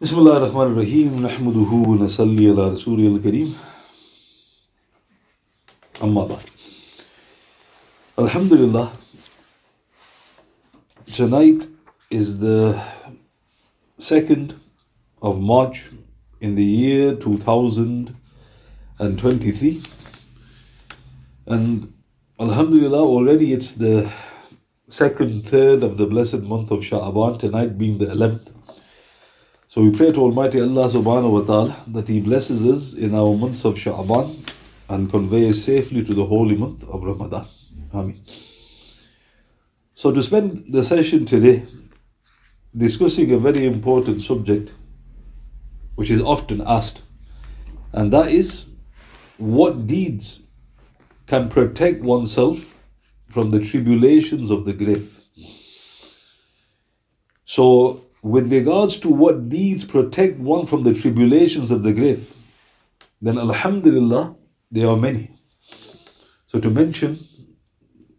بسم 0.00 0.18
الله 0.18 0.36
الرحمن 0.36 0.62
الرحيم 0.72 1.22
نحمده 1.26 1.70
ونصلي 1.90 2.50
على 2.50 2.68
رسوله 2.68 3.06
الكريم 3.16 3.54
أما 6.02 6.24
بعد 6.24 6.42
Alhamdulillah 8.18 8.90
tonight 11.12 11.66
is 12.10 12.40
the 12.40 12.78
2nd 13.98 14.54
of 15.22 15.40
March 15.40 15.90
in 16.40 16.54
the 16.56 16.64
year 16.64 17.14
2023 17.14 19.82
and 21.46 21.92
Alhamdulillah 22.40 23.00
already 23.02 23.52
it's 23.52 23.72
the 23.72 24.10
second 24.88 25.44
third 25.46 25.82
of 25.82 25.96
the 25.96 26.06
blessed 26.06 26.42
month 26.42 26.70
of 26.70 26.80
Sha'aban 26.80 27.38
tonight 27.38 27.78
being 27.78 27.96
the 27.98 28.06
11th 28.06 28.50
so 29.77 29.83
we 29.83 29.95
pray 29.95 30.11
to 30.11 30.21
Almighty 30.21 30.59
Allah 30.59 30.89
subhanahu 30.89 31.33
wa 31.33 31.41
ta'ala 31.41 31.75
that 31.89 32.07
He 32.07 32.19
blesses 32.19 32.65
us 32.65 32.95
in 32.95 33.13
our 33.13 33.37
months 33.37 33.63
of 33.63 33.75
Sha'aban 33.75 34.33
and 34.89 35.07
convey 35.07 35.47
us 35.49 35.61
safely 35.61 36.03
to 36.03 36.15
the 36.15 36.25
holy 36.25 36.55
month 36.55 36.83
of 36.89 37.03
Ramadan. 37.03 37.45
Ameen. 37.93 38.19
So 39.93 40.11
to 40.11 40.23
spend 40.23 40.73
the 40.73 40.83
session 40.83 41.27
today 41.27 41.63
discussing 42.75 43.31
a 43.33 43.37
very 43.37 43.67
important 43.67 44.21
subject 44.21 44.73
which 45.93 46.09
is 46.09 46.21
often 46.21 46.63
asked, 46.65 47.03
and 47.93 48.11
that 48.11 48.31
is 48.31 48.65
what 49.37 49.85
deeds 49.85 50.39
can 51.27 51.49
protect 51.49 52.01
oneself 52.01 52.81
from 53.27 53.51
the 53.51 53.59
tribulations 53.59 54.49
of 54.49 54.65
the 54.65 54.73
grave. 54.73 55.19
So 57.45 58.06
with 58.21 58.51
regards 58.51 58.97
to 58.97 59.09
what 59.09 59.49
deeds 59.49 59.83
protect 59.83 60.39
one 60.39 60.65
from 60.65 60.83
the 60.83 60.93
tribulations 60.93 61.71
of 61.71 61.83
the 61.83 61.93
grave, 61.93 62.33
then 63.21 63.37
Alhamdulillah, 63.37 64.35
there 64.71 64.87
are 64.87 64.97
many. 64.97 65.31
So, 66.47 66.59
to 66.59 66.69
mention 66.69 67.17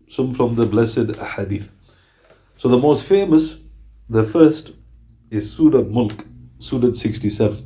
some 0.09 0.33
from 0.33 0.55
the 0.55 0.67
blessed 0.67 1.17
hadith. 1.17 1.70
So, 2.56 2.69
the 2.69 2.78
most 2.78 3.09
famous, 3.09 3.59
the 4.09 4.25
first, 4.25 4.72
is 5.31 5.53
Surah 5.53 5.83
Mulk, 5.83 6.27
Surah 6.59 6.92
67. 6.92 7.56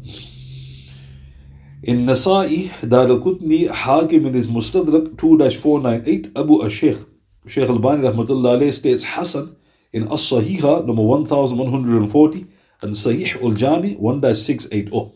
In 1.84 2.06
Nasa'i, 2.06 2.68
Daraqutni, 2.80 3.68
Hakim 3.68 4.26
in 4.26 4.34
his 4.34 4.48
Mustadrak 4.48 5.18
2 5.18 5.50
498, 5.50 6.26
Abu 6.36 6.62
Ashekh, 6.62 7.06
Shaykh 7.46 7.68
Al 7.68 7.78
Bani 7.78 8.02
Rahmatullah 8.02 8.60
alayh 8.60 8.72
states 8.72 9.02
Hassan 9.02 9.56
in 9.92 10.04
As 10.04 10.20
Sahiha 10.30 10.86
number 10.86 11.02
1140 11.02 12.46
and 12.82 12.92
Sahih 12.92 13.42
Al 13.42 13.52
Jami 13.52 13.94
1 13.94 14.34
680. 14.34 15.12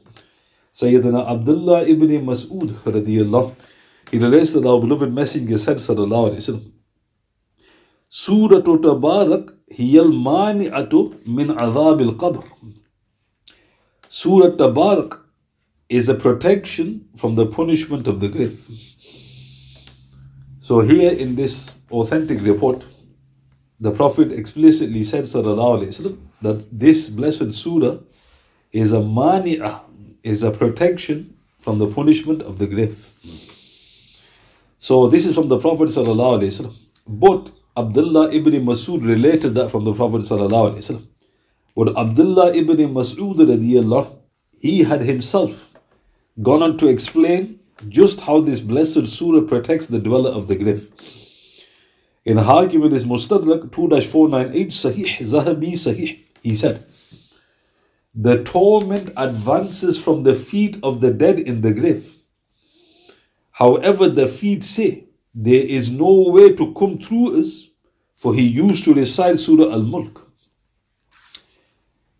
Sayyidina 0.72 1.26
Abdullah 1.28 1.82
ibn 1.88 2.08
Mas'ud 2.26 2.68
radiallahu 2.84 3.54
he 4.10 4.18
relates 4.18 4.52
that 4.52 4.66
our 4.66 4.80
beloved 4.80 5.12
messenger 5.12 5.58
said 5.58 5.78
sallallahu 5.78 6.30
alayhi 6.30 6.42
wasallam 6.42 6.72
Surah 8.08 8.60
Tabarak 8.60 9.50
mani'atu 9.68 11.26
min 11.26 11.48
adhab 11.48 12.00
al-qabr 12.00 12.44
Surah 14.08 14.50
Tabarak 14.56 15.20
is 15.88 16.08
a 16.08 16.14
protection 16.14 17.08
from 17.16 17.34
the 17.34 17.46
punishment 17.46 18.06
of 18.06 18.20
the 18.20 18.28
grave. 18.28 18.60
So 20.58 20.80
here 20.80 21.12
in 21.12 21.36
this 21.36 21.76
authentic 21.90 22.42
report, 22.42 22.84
the 23.79 23.91
Prophet 23.91 24.31
explicitly 24.31 25.03
said 25.03 25.23
وسلم, 25.23 26.17
that 26.41 26.67
this 26.71 27.09
blessed 27.09 27.51
surah 27.51 27.97
is 28.71 28.93
a 28.93 28.99
mani'ah, 28.99 29.81
is 30.23 30.43
a 30.43 30.51
protection 30.51 31.35
from 31.59 31.79
the 31.79 31.87
punishment 31.87 32.41
of 32.43 32.59
the 32.59 32.67
grave. 32.67 33.07
So 34.77 35.07
this 35.07 35.25
is 35.25 35.35
from 35.35 35.47
the 35.47 35.59
Prophet 35.59 35.85
وسلم. 35.85 36.73
But 37.07 37.51
Abdullah 37.75 38.31
ibn 38.33 38.53
Masud 38.65 39.07
related 39.07 39.55
that 39.55 39.69
from 39.69 39.85
the 39.85 39.93
Prophet 39.93 40.21
وسلم. 40.21 41.07
But 41.75 41.97
Abdullah 41.97 42.53
ibn 42.55 42.77
Masud 42.93 43.37
radiallahu, 43.37 44.15
he 44.59 44.83
had 44.83 45.01
himself 45.01 45.73
gone 46.41 46.61
on 46.61 46.77
to 46.77 46.87
explain 46.87 47.59
just 47.89 48.21
how 48.21 48.39
this 48.39 48.59
blessed 48.59 49.07
surah 49.07 49.41
protects 49.47 49.87
the 49.87 49.99
dweller 49.99 50.29
of 50.29 50.47
the 50.47 50.55
grave. 50.55 50.91
In 52.26 52.38
Hakim 52.38 52.82
in 52.82 52.90
his 52.90 53.04
Mustadrak 53.04 53.70
2-498 53.70 54.66
Sahih 54.66 55.18
Zahabi 55.20 55.74
Sahih, 55.74 56.24
he 56.42 56.56
said, 56.56 56.84
The 58.16 58.42
torment 58.42 59.10
advances 59.16 60.02
from 60.02 60.24
the 60.24 60.34
feet 60.34 60.76
of 60.82 61.00
the 61.00 61.14
dead 61.14 61.38
in 61.38 61.60
the 61.60 61.72
grave. 61.72 62.16
However, 63.52 64.08
the 64.08 64.26
feet 64.26 64.64
say, 64.64 65.04
There 65.36 65.64
is 65.64 65.92
no 65.92 66.30
way 66.30 66.52
to 66.54 66.74
come 66.74 66.98
through 66.98 67.38
us, 67.38 67.68
for 68.16 68.34
he 68.34 68.48
used 68.48 68.82
to 68.86 68.94
recite 68.94 69.38
Surah 69.38 69.72
Al 69.72 69.84
Mulk. 69.84 70.28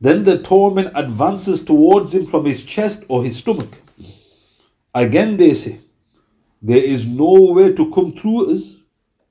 Then 0.01 0.23
the 0.23 0.41
torment 0.41 0.93
advances 0.95 1.65
towards 1.65 2.15
him 2.15 2.27
from 2.27 2.45
his 2.45 2.65
chest 2.65 3.05
or 3.09 3.25
his 3.25 3.39
stomach. 3.39 3.83
Again 4.95 5.37
they 5.37 5.55
say, 5.55 5.81
There 6.63 6.85
is 6.95 7.09
no 7.09 7.53
way 7.55 7.73
to 7.73 7.91
come 7.91 8.13
through 8.13 8.53
us, 8.53 8.83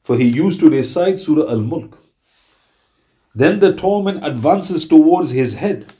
for 0.06 0.16
he 0.16 0.28
used 0.30 0.60
to 0.60 0.70
recite 0.70 1.18
Surah 1.18 1.50
Al 1.50 1.62
Mulk. 1.62 1.98
Then 3.34 3.60
the 3.60 3.76
torment 3.76 4.24
advances 4.24 4.88
towards 4.88 5.32
his 5.32 5.56
head. 5.56 5.92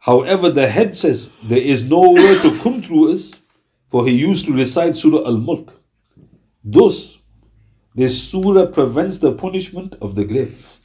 However, 0.00 0.50
the 0.50 0.68
head 0.68 0.94
says, 0.94 1.32
There 1.42 1.66
is 1.74 1.88
no 1.88 2.12
way 2.12 2.38
to 2.42 2.58
come 2.58 2.82
through 2.82 3.12
us, 3.12 3.32
for 3.88 4.06
he 4.06 4.14
used 4.14 4.44
to 4.44 4.52
recite 4.52 4.94
Surah 4.94 5.24
Al 5.26 5.38
Mulk. 5.38 5.72
Thus, 6.62 7.18
this 7.94 8.22
surah 8.30 8.66
prevents 8.66 9.16
the 9.18 9.32
punishment 9.32 9.94
of 10.02 10.14
the 10.14 10.26
grave. 10.26 10.78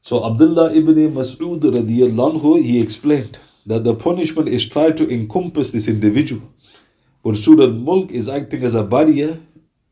So 0.00 0.24
Abdullah 0.24 0.72
ibn 0.72 0.94
Mas'ud 1.12 1.60
radiallahu 1.60 2.62
he 2.62 2.80
explained 2.80 3.40
that 3.66 3.82
the 3.82 3.96
punishment 3.96 4.48
is 4.48 4.68
tried 4.68 4.96
to 4.98 5.12
encompass 5.12 5.72
this 5.72 5.88
individual. 5.88 6.52
But 7.24 7.36
Surah 7.36 7.64
Al 7.64 7.72
Mulk 7.72 8.12
is 8.12 8.28
acting 8.28 8.62
as 8.62 8.76
a 8.76 8.84
barrier 8.84 9.40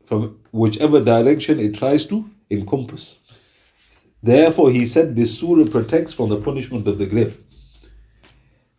from 0.05 0.39
whichever 0.51 0.99
direction 0.99 1.59
it 1.59 1.75
tries 1.75 2.05
to 2.07 2.29
encompass. 2.49 3.19
Therefore, 4.21 4.71
he 4.71 4.85
said 4.85 5.15
this 5.15 5.39
surah 5.39 5.69
protects 5.69 6.13
from 6.13 6.29
the 6.29 6.39
punishment 6.39 6.87
of 6.87 6.97
the 6.97 7.07
grave. 7.07 7.41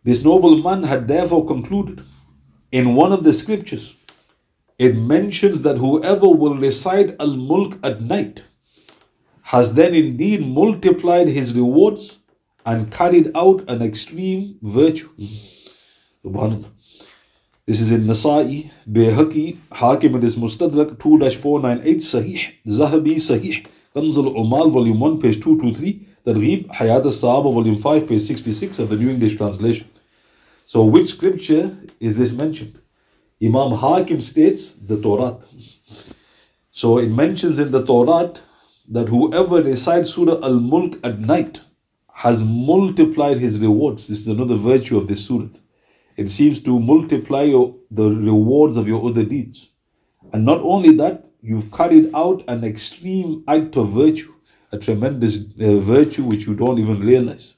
This 0.03 0.23
noble 0.23 0.57
man 0.57 0.83
had 0.83 1.07
therefore 1.07 1.45
concluded 1.45 2.03
in 2.71 2.95
one 2.95 3.13
of 3.13 3.23
the 3.23 3.33
scriptures, 3.33 3.95
it 4.79 4.97
mentions 4.97 5.61
that 5.61 5.77
whoever 5.77 6.27
will 6.27 6.55
recite 6.55 7.15
Al 7.19 7.35
Mulk 7.35 7.77
at 7.83 8.01
night 8.01 8.43
has 9.43 9.75
then 9.75 9.93
indeed 9.93 10.45
multiplied 10.45 11.27
his 11.27 11.53
rewards 11.53 12.19
and 12.65 12.91
carried 12.91 13.29
out 13.35 13.63
an 13.69 13.81
extreme 13.81 14.57
virtue. 14.61 15.09
Subhanallah. 16.25 16.72
This 17.65 17.79
is 17.79 17.93
in 17.93 18.01
Nasa'i, 18.01 18.69
Bayhaqi, 18.91 19.57
Hakim 19.71 20.15
and 20.15 20.23
his 20.23 20.35
Mustadrak 20.35 20.97
2-498, 20.97 21.95
Sahih, 21.95 22.53
Zahabi, 22.67 23.15
Sahih, 23.15 23.65
Kanzul 23.95 24.35
Umal, 24.35 24.69
Volume 24.69 24.99
1, 24.99 25.21
page 25.21 25.41
223, 25.41 26.05
Targhib, 26.25 26.67
Hayat 26.67 27.05
al-Sahaba, 27.05 27.53
Volume 27.53 27.79
5, 27.79 28.09
page 28.09 28.19
66 28.19 28.79
of 28.79 28.89
the 28.89 28.97
New 28.97 29.09
English 29.11 29.37
Translation. 29.37 29.87
So 30.65 30.83
which 30.83 31.07
scripture 31.07 31.73
is 32.01 32.17
this 32.17 32.33
mentioned? 32.33 32.81
Imam 33.41 33.71
Hakim 33.77 34.19
states 34.19 34.73
the 34.73 35.01
Torah. 35.01 35.39
So 36.69 36.97
it 36.97 37.11
mentions 37.11 37.59
in 37.59 37.71
the 37.71 37.85
Torah 37.85 38.33
that 38.89 39.07
whoever 39.07 39.63
recites 39.63 40.13
Surah 40.13 40.43
Al-Mulk 40.43 40.99
at 41.05 41.17
night 41.19 41.61
has 42.13 42.43
multiplied 42.43 43.37
his 43.37 43.57
rewards. 43.61 44.09
This 44.09 44.19
is 44.19 44.27
another 44.27 44.57
virtue 44.57 44.97
of 44.97 45.07
this 45.07 45.25
surah. 45.25 45.47
It 46.15 46.27
seems 46.29 46.61
to 46.61 46.79
multiply 46.79 47.43
your, 47.43 47.75
the 47.89 48.09
rewards 48.09 48.77
of 48.77 48.87
your 48.87 49.07
other 49.07 49.23
deeds. 49.23 49.69
And 50.31 50.45
not 50.45 50.61
only 50.61 50.95
that, 50.97 51.27
you've 51.41 51.71
carried 51.71 52.13
out 52.13 52.43
an 52.47 52.63
extreme 52.63 53.43
act 53.47 53.75
of 53.75 53.89
virtue, 53.89 54.33
a 54.71 54.77
tremendous 54.77 55.37
uh, 55.37 55.79
virtue 55.79 56.23
which 56.23 56.45
you 56.45 56.55
don't 56.55 56.79
even 56.79 56.99
realize. 56.99 57.55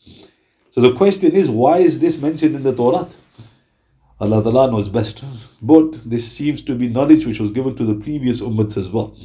So 0.71 0.81
the 0.81 0.93
question 0.93 1.31
is, 1.31 1.49
why 1.49 1.77
is 1.77 1.99
this 1.99 2.21
mentioned 2.21 2.55
in 2.55 2.63
the 2.63 2.75
Torah? 2.75 3.07
Allah 4.19 4.41
Ta'ala 4.43 4.71
knows 4.71 4.89
best. 4.89 5.23
But 5.61 6.09
this 6.09 6.31
seems 6.31 6.61
to 6.63 6.75
be 6.75 6.87
knowledge 6.87 7.25
which 7.25 7.39
was 7.39 7.51
given 7.51 7.75
to 7.75 7.85
the 7.85 7.95
previous 7.95 8.41
ummats 8.41 8.77
as 8.77 8.89
well. 8.89 9.15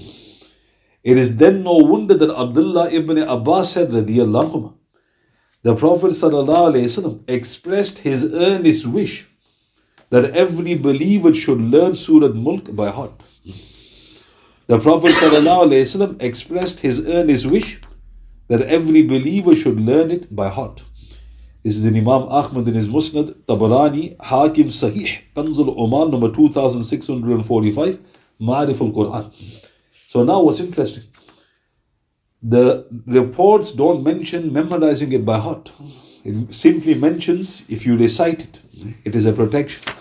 It 1.03 1.17
is 1.17 1.39
then 1.39 1.63
no 1.63 1.77
wonder 1.77 2.15
that 2.15 2.31
Abdullah 2.31 2.91
ibn 2.91 3.19
Abbas 3.19 3.73
said, 3.73 3.89
radiyallahu 3.89 4.53
anhu, 4.53 4.75
the 5.63 5.77
Prophet 5.77 6.13
ﷺ 6.13 7.29
expressed 7.29 7.99
his 7.99 8.33
earnest 8.35 8.87
wish 8.87 9.29
that 10.09 10.31
every 10.31 10.75
believer 10.75 11.35
should 11.35 11.61
learn 11.61 11.95
Surah 11.95 12.29
Mulk 12.29 12.75
by 12.75 12.91
heart. 12.91 13.23
The 14.67 14.79
Prophet 14.79 15.13
ﷺ 15.13 16.23
expressed 16.23 16.81
his 16.81 17.07
earnest 17.07 17.47
wish 17.51 17.81
that 18.49 18.63
every 18.63 19.03
believer 19.03 19.55
should 19.55 19.79
learn 19.79 20.11
it 20.11 20.35
by 20.35 20.49
heart. 20.49 20.83
This 21.63 21.77
is 21.77 21.85
in 21.85 21.95
Imam 21.95 22.23
Ahmad 22.23 22.67
in 22.67 22.75
his 22.75 22.89
Musnad, 22.89 23.35
Tabarani, 23.45 24.17
Hakim 24.19 24.69
Sahih, 24.69 25.19
Kanzul 25.35 25.77
Umal, 25.77 26.11
number 26.11 26.31
2645, 26.31 27.99
Ma'arif 28.41 28.81
al 28.81 28.93
Quran. 28.93 29.59
So 30.07 30.25
now 30.25 30.41
what's 30.41 30.61
interesting? 30.61 31.03
The 32.43 32.87
reports 33.07 33.73
don't 33.73 34.03
mention 34.03 34.53
memorizing 34.53 35.13
it 35.13 35.25
by 35.25 35.39
heart. 35.39 35.73
It 36.25 36.53
simply 36.55 36.95
mentions 36.95 37.63
if 37.69 37.85
you 37.85 37.97
recite 37.97 38.43
it, 38.45 38.63
it 39.05 39.15
is 39.15 39.27
a 39.27 39.33
protection. 39.33 39.93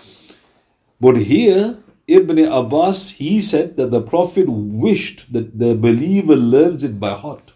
But 1.00 1.16
here, 1.16 1.78
Ibn 2.06 2.38
Abbas, 2.38 3.12
he 3.12 3.40
said 3.40 3.76
that 3.76 3.90
the 3.90 4.02
Prophet 4.02 4.46
wished 4.48 5.32
that 5.32 5.58
the 5.58 5.74
believer 5.74 6.36
learns 6.36 6.82
it 6.82 6.98
by 6.98 7.12
heart. 7.12 7.52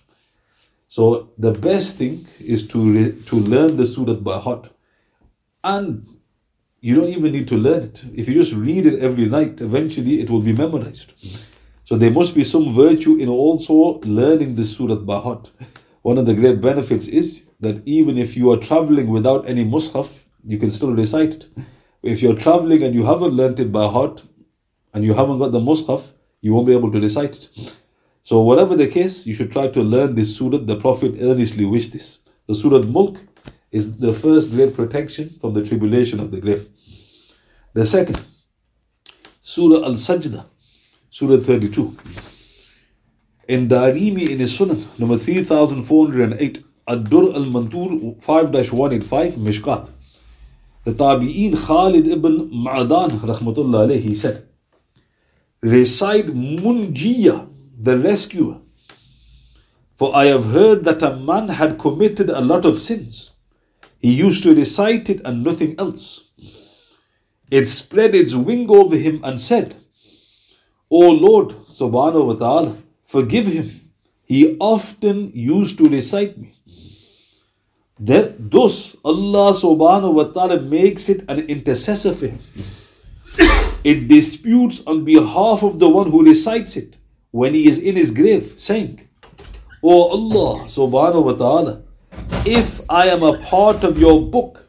So 0.89 1.31
the 1.37 1.53
best 1.53 1.97
thing 1.97 2.25
is 2.39 2.67
to, 2.69 2.93
re- 2.93 3.15
to 3.27 3.37
learn 3.37 3.77
the 3.77 3.85
surah 3.85 4.15
by 4.15 4.39
heart. 4.39 4.71
And 5.65 6.07
you 6.81 6.95
don't 6.95 7.09
even 7.09 7.33
need 7.33 7.49
to 7.49 7.57
learn 7.57 7.83
it. 7.83 8.05
If 8.15 8.29
you 8.29 8.35
just 8.35 8.53
read 8.53 8.87
it 8.87 9.01
every 9.01 9.27
night, 9.27 9.61
eventually 9.61 10.21
it 10.21 10.31
will 10.31 10.43
be 10.43 10.53
memorized. 10.53 11.15
So 11.85 11.97
there 11.97 12.11
must 12.11 12.35
be 12.35 12.45
some 12.45 12.73
virtue 12.73 13.17
in 13.17 13.29
also 13.29 14.01
learning 14.07 14.55
the 14.55 14.65
surah 14.65 14.97
by 14.97 15.19
heart. 15.19 15.51
One 16.01 16.17
of 16.17 16.25
the 16.25 16.35
great 16.35 16.61
benefits 16.61 17.09
is 17.09 17.45
that 17.61 17.87
even 17.87 18.17
if 18.17 18.37
you 18.37 18.51
are 18.53 18.57
traveling 18.57 19.09
without 19.09 19.47
any 19.47 19.65
mushaf, 19.65 20.25
you 20.47 20.59
can 20.59 20.71
still 20.71 20.93
recite 20.93 21.35
it. 21.35 21.49
If 22.03 22.23
you're 22.23 22.37
traveling 22.37 22.83
and 22.83 22.95
you 22.95 23.05
haven't 23.05 23.33
learnt 23.33 23.61
it 23.61 23.71
by 23.71 23.87
heart 23.87 24.25
and 24.95 25.05
you 25.05 25.13
haven't 25.13 25.39
got 25.39 25.53
the 25.53 25.61
mushaf, 25.61 26.13
you 26.41 26.55
won't 26.55 26.67
be 26.67 26.75
able 26.75 26.91
to 26.91 27.01
recite 27.01 27.37
it. 27.37 27.49
So, 28.23 28.43
whatever 28.43 28.75
the 28.77 28.87
case, 28.87 29.27
you 29.27 29.35
should 29.35 29.51
try 29.51 29.69
to 29.69 29.83
learn 29.83 30.15
this 30.15 30.35
surah. 30.37 30.59
The 30.59 30.77
Prophet 30.77 31.17
earnestly 31.21 31.67
wished 31.67 31.93
this. 31.93 32.19
The 32.47 32.55
Surah 32.55 32.83
Mulk 32.87 33.19
is 33.71 33.99
the 33.99 34.15
first 34.15 34.53
great 34.53 34.75
protection 34.75 35.29
from 35.41 35.53
the 35.53 35.63
tribulation 35.63 36.21
of 36.21 36.31
the 36.31 36.41
grave. 36.41 36.69
The 37.75 37.85
second, 37.85 38.21
Surah 39.41 39.85
Al 39.85 39.95
Sajda, 39.95 40.47
Surah 41.15 41.37
32. 41.37 41.97
In 43.47 43.69
Darimi 43.69 44.31
in 44.31 44.41
his 44.41 44.59
Sunan, 44.59 44.99
number 44.99 45.17
3408, 45.17 46.65
Ad-Dur 46.89 47.33
al-Mantur 47.33 48.21
5-185, 48.21 49.35
Mishkat. 49.35 49.93
The 50.83 50.91
Tabi'een 50.91 51.55
Khalid 51.57 52.09
ibn 52.09 52.51
Ma'adan, 52.51 53.11
rahmatullah 53.11 53.87
alayhi, 53.87 54.01
he 54.01 54.17
said, 54.17 54.49
Recite 55.61 56.27
Munjiya, 56.35 57.49
the 57.79 57.97
rescuer. 57.97 58.59
For 59.93 60.17
I 60.17 60.25
have 60.25 60.47
heard 60.47 60.83
that 60.85 61.01
a 61.01 61.15
man 61.15 61.47
had 61.47 61.79
committed 61.79 62.29
a 62.29 62.41
lot 62.41 62.65
of 62.65 62.81
sins. 62.81 63.31
He 64.01 64.13
used 64.13 64.43
to 64.43 64.53
recite 64.53 65.09
it 65.09 65.21
and 65.25 65.45
nothing 65.45 65.77
else. 65.79 66.33
It 67.53 67.67
spread 67.67 68.17
its 68.17 68.35
wing 68.35 68.69
over 68.69 68.97
him 68.97 69.21
and 69.23 69.41
said, 69.41 69.77
O 70.97 71.11
Lord, 71.11 71.49
subhanahu 71.77 72.27
wa 72.27 72.35
ta'ala, 72.35 72.77
forgive 73.05 73.47
him. 73.49 73.69
He 74.25 74.57
often 74.61 75.33
used 75.35 75.77
to 75.79 75.89
recite 75.89 76.39
me. 76.39 76.53
That, 77.99 78.37
thus, 78.39 78.95
Allah 79.05 79.51
subhanahu 79.53 80.15
wa 80.15 80.25
ta'ala 80.25 80.61
makes 80.61 81.09
it 81.09 81.25
an 81.29 81.41
intercessor 81.55 82.13
for 82.13 82.29
him. 82.29 82.39
It 83.83 84.07
disputes 84.07 84.87
on 84.87 85.05
behalf 85.05 85.65
of 85.65 85.81
the 85.81 85.89
one 85.89 86.13
who 86.13 86.25
recites 86.25 86.77
it 86.77 86.97
when 87.33 87.55
he 87.55 87.67
is 87.67 87.81
in 87.81 87.97
his 87.97 88.13
grave, 88.13 88.55
saying, 88.55 89.01
O 89.83 90.09
Allah 90.15 90.65
subhanahu 90.67 91.25
wa 91.25 91.33
ta'ala, 91.33 91.83
if 92.47 92.81
I 92.89 93.09
am 93.09 93.25
a 93.25 93.39
part 93.39 93.83
of 93.83 93.99
your 93.99 94.23
book, 94.23 94.69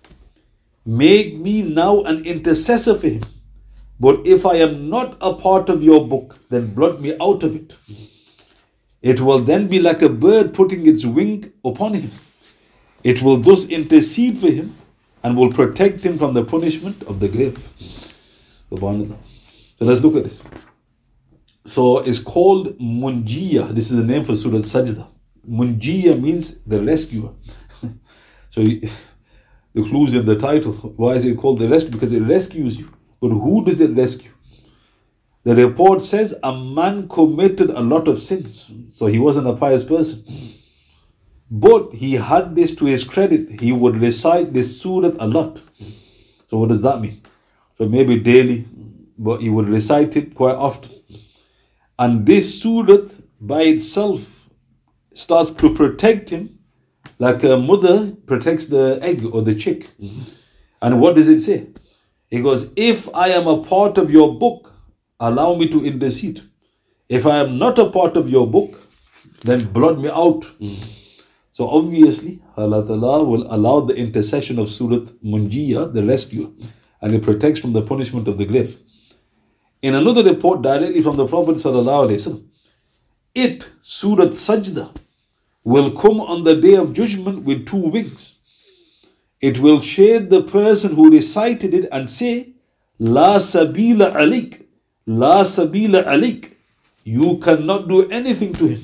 make 0.87 1.37
me 1.37 1.61
now 1.61 2.01
an 2.01 2.25
intercessor 2.25 2.95
for 2.95 3.09
him. 3.09 3.23
But 3.99 4.25
if 4.25 4.45
I 4.45 4.55
am 4.55 4.89
not 4.89 5.17
a 5.21 5.33
part 5.33 5.69
of 5.69 5.83
your 5.83 6.07
book, 6.07 6.37
then 6.49 6.73
blot 6.73 7.01
me 7.01 7.15
out 7.21 7.43
of 7.43 7.55
it. 7.55 7.75
It 9.01 9.21
will 9.21 9.39
then 9.39 9.67
be 9.67 9.79
like 9.79 10.01
a 10.01 10.09
bird 10.09 10.53
putting 10.53 10.87
its 10.87 11.05
wing 11.05 11.51
upon 11.63 11.93
him. 11.93 12.11
It 13.03 13.21
will 13.21 13.37
thus 13.37 13.69
intercede 13.69 14.39
for 14.39 14.49
him 14.49 14.75
and 15.23 15.37
will 15.37 15.51
protect 15.51 16.03
him 16.03 16.17
from 16.17 16.33
the 16.33 16.43
punishment 16.43 17.03
of 17.03 17.19
the 17.19 17.29
grave. 17.29 17.57
So 18.69 19.85
let's 19.85 20.03
look 20.03 20.15
at 20.15 20.23
this. 20.23 20.43
So 21.65 21.99
it's 21.99 22.19
called 22.19 22.77
Munjiya. 22.79 23.69
This 23.69 23.91
is 23.91 23.97
the 23.97 24.03
name 24.03 24.23
for 24.23 24.35
Surah 24.35 24.59
Sajda. 24.59 25.07
Munjiya 25.49 26.19
means 26.19 26.59
the 26.61 26.81
rescuer. 26.81 27.31
so 28.49 28.61
the 28.63 28.89
clues 29.83 30.13
in 30.15 30.25
the 30.25 30.35
title. 30.35 30.73
Why 30.73 31.13
is 31.13 31.25
it 31.25 31.37
called 31.37 31.59
the 31.59 31.67
rescue? 31.67 31.91
Because 31.91 32.13
it 32.13 32.21
rescues 32.21 32.79
you. 32.79 32.91
But 33.25 33.33
who 33.33 33.65
does 33.65 33.81
it 33.81 33.89
rescue? 33.97 34.29
The 35.45 35.55
report 35.55 36.03
says 36.03 36.35
a 36.43 36.55
man 36.55 37.09
committed 37.09 37.71
a 37.71 37.79
lot 37.79 38.07
of 38.07 38.19
sins. 38.19 38.71
So 38.93 39.07
he 39.07 39.17
wasn't 39.17 39.47
a 39.47 39.53
pious 39.53 39.83
person. 39.83 40.23
But 41.49 41.93
he 41.93 42.13
had 42.13 42.55
this 42.55 42.75
to 42.75 42.85
his 42.85 43.03
credit. 43.03 43.59
He 43.61 43.71
would 43.71 43.97
recite 43.97 44.53
this 44.53 44.79
surah 44.79 45.13
a 45.17 45.25
lot. 45.25 45.59
So 46.49 46.59
what 46.59 46.69
does 46.69 46.83
that 46.83 47.01
mean? 47.01 47.19
So 47.79 47.89
maybe 47.89 48.19
daily, 48.19 48.67
but 49.17 49.41
he 49.41 49.49
would 49.49 49.69
recite 49.69 50.15
it 50.15 50.35
quite 50.35 50.53
often. 50.53 50.91
And 51.97 52.27
this 52.27 52.61
surah 52.61 53.07
by 53.41 53.61
itself 53.61 54.47
starts 55.15 55.49
to 55.49 55.73
protect 55.73 56.29
him 56.29 56.59
like 57.17 57.43
a 57.43 57.57
mother 57.57 58.11
protects 58.27 58.67
the 58.67 58.99
egg 59.01 59.25
or 59.33 59.41
the 59.41 59.55
chick. 59.55 59.89
And 60.79 61.01
what 61.01 61.15
does 61.15 61.27
it 61.27 61.39
say? 61.39 61.69
It 62.31 62.41
goes, 62.41 62.71
If 62.75 63.13
I 63.13 63.29
am 63.29 63.47
a 63.47 63.63
part 63.63 63.97
of 63.97 64.11
your 64.11 64.37
book, 64.37 64.73
allow 65.19 65.55
me 65.55 65.67
to 65.69 65.85
intercede. 65.85 66.41
If 67.07 67.25
I 67.25 67.37
am 67.37 67.57
not 67.57 67.77
a 67.79 67.89
part 67.89 68.17
of 68.17 68.29
your 68.29 68.47
book, 68.47 68.79
then 69.43 69.65
blot 69.71 69.99
me 69.99 70.09
out. 70.09 70.45
So 71.51 71.69
obviously, 71.69 72.41
Allah 72.57 72.85
Ta'ala 72.85 73.23
will 73.23 73.45
allow 73.53 73.79
the 73.79 73.95
intercession 73.95 74.59
of 74.59 74.69
Surat 74.69 75.05
Munjiya, 75.23 75.93
the 75.93 76.03
rescue, 76.03 76.53
and 77.01 77.13
it 77.13 77.21
protects 77.21 77.59
from 77.59 77.73
the 77.73 77.81
punishment 77.81 78.27
of 78.27 78.37
the 78.37 78.45
grave. 78.45 78.77
In 79.81 79.95
another 79.95 80.23
report 80.23 80.61
directly 80.61 81.01
from 81.01 81.15
the 81.15 81.27
Prophet 81.27 81.57
Sallallahu 81.57 82.43
it, 83.35 83.69
Surat 83.81 84.29
Sajda, 84.29 84.97
will 85.63 85.91
come 85.91 86.21
on 86.21 86.43
the 86.43 86.55
day 86.59 86.75
of 86.75 86.93
judgment 86.93 87.43
with 87.43 87.67
two 87.67 87.89
wings. 87.89 88.39
It 89.47 89.59
will 89.59 89.79
shade 89.79 90.29
the 90.31 90.41
person 90.41 90.95
who 90.95 91.11
recited 91.11 91.73
it 91.79 91.87
and 91.91 92.09
say, 92.09 92.53
La 92.97 93.37
sabila 93.37 94.07
alik, 94.21 94.65
La 95.05 95.43
sabila 95.43 96.03
alik. 96.13 96.51
You 97.03 97.37
cannot 97.37 97.87
do 97.87 98.09
anything 98.09 98.53
to 98.53 98.65
him. 98.67 98.81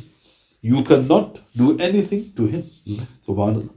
You 0.61 0.83
cannot 0.83 1.39
do 1.55 1.79
anything 1.79 2.31
to 2.33 2.45
him. 2.45 2.61
Subhanallah. 3.27 3.73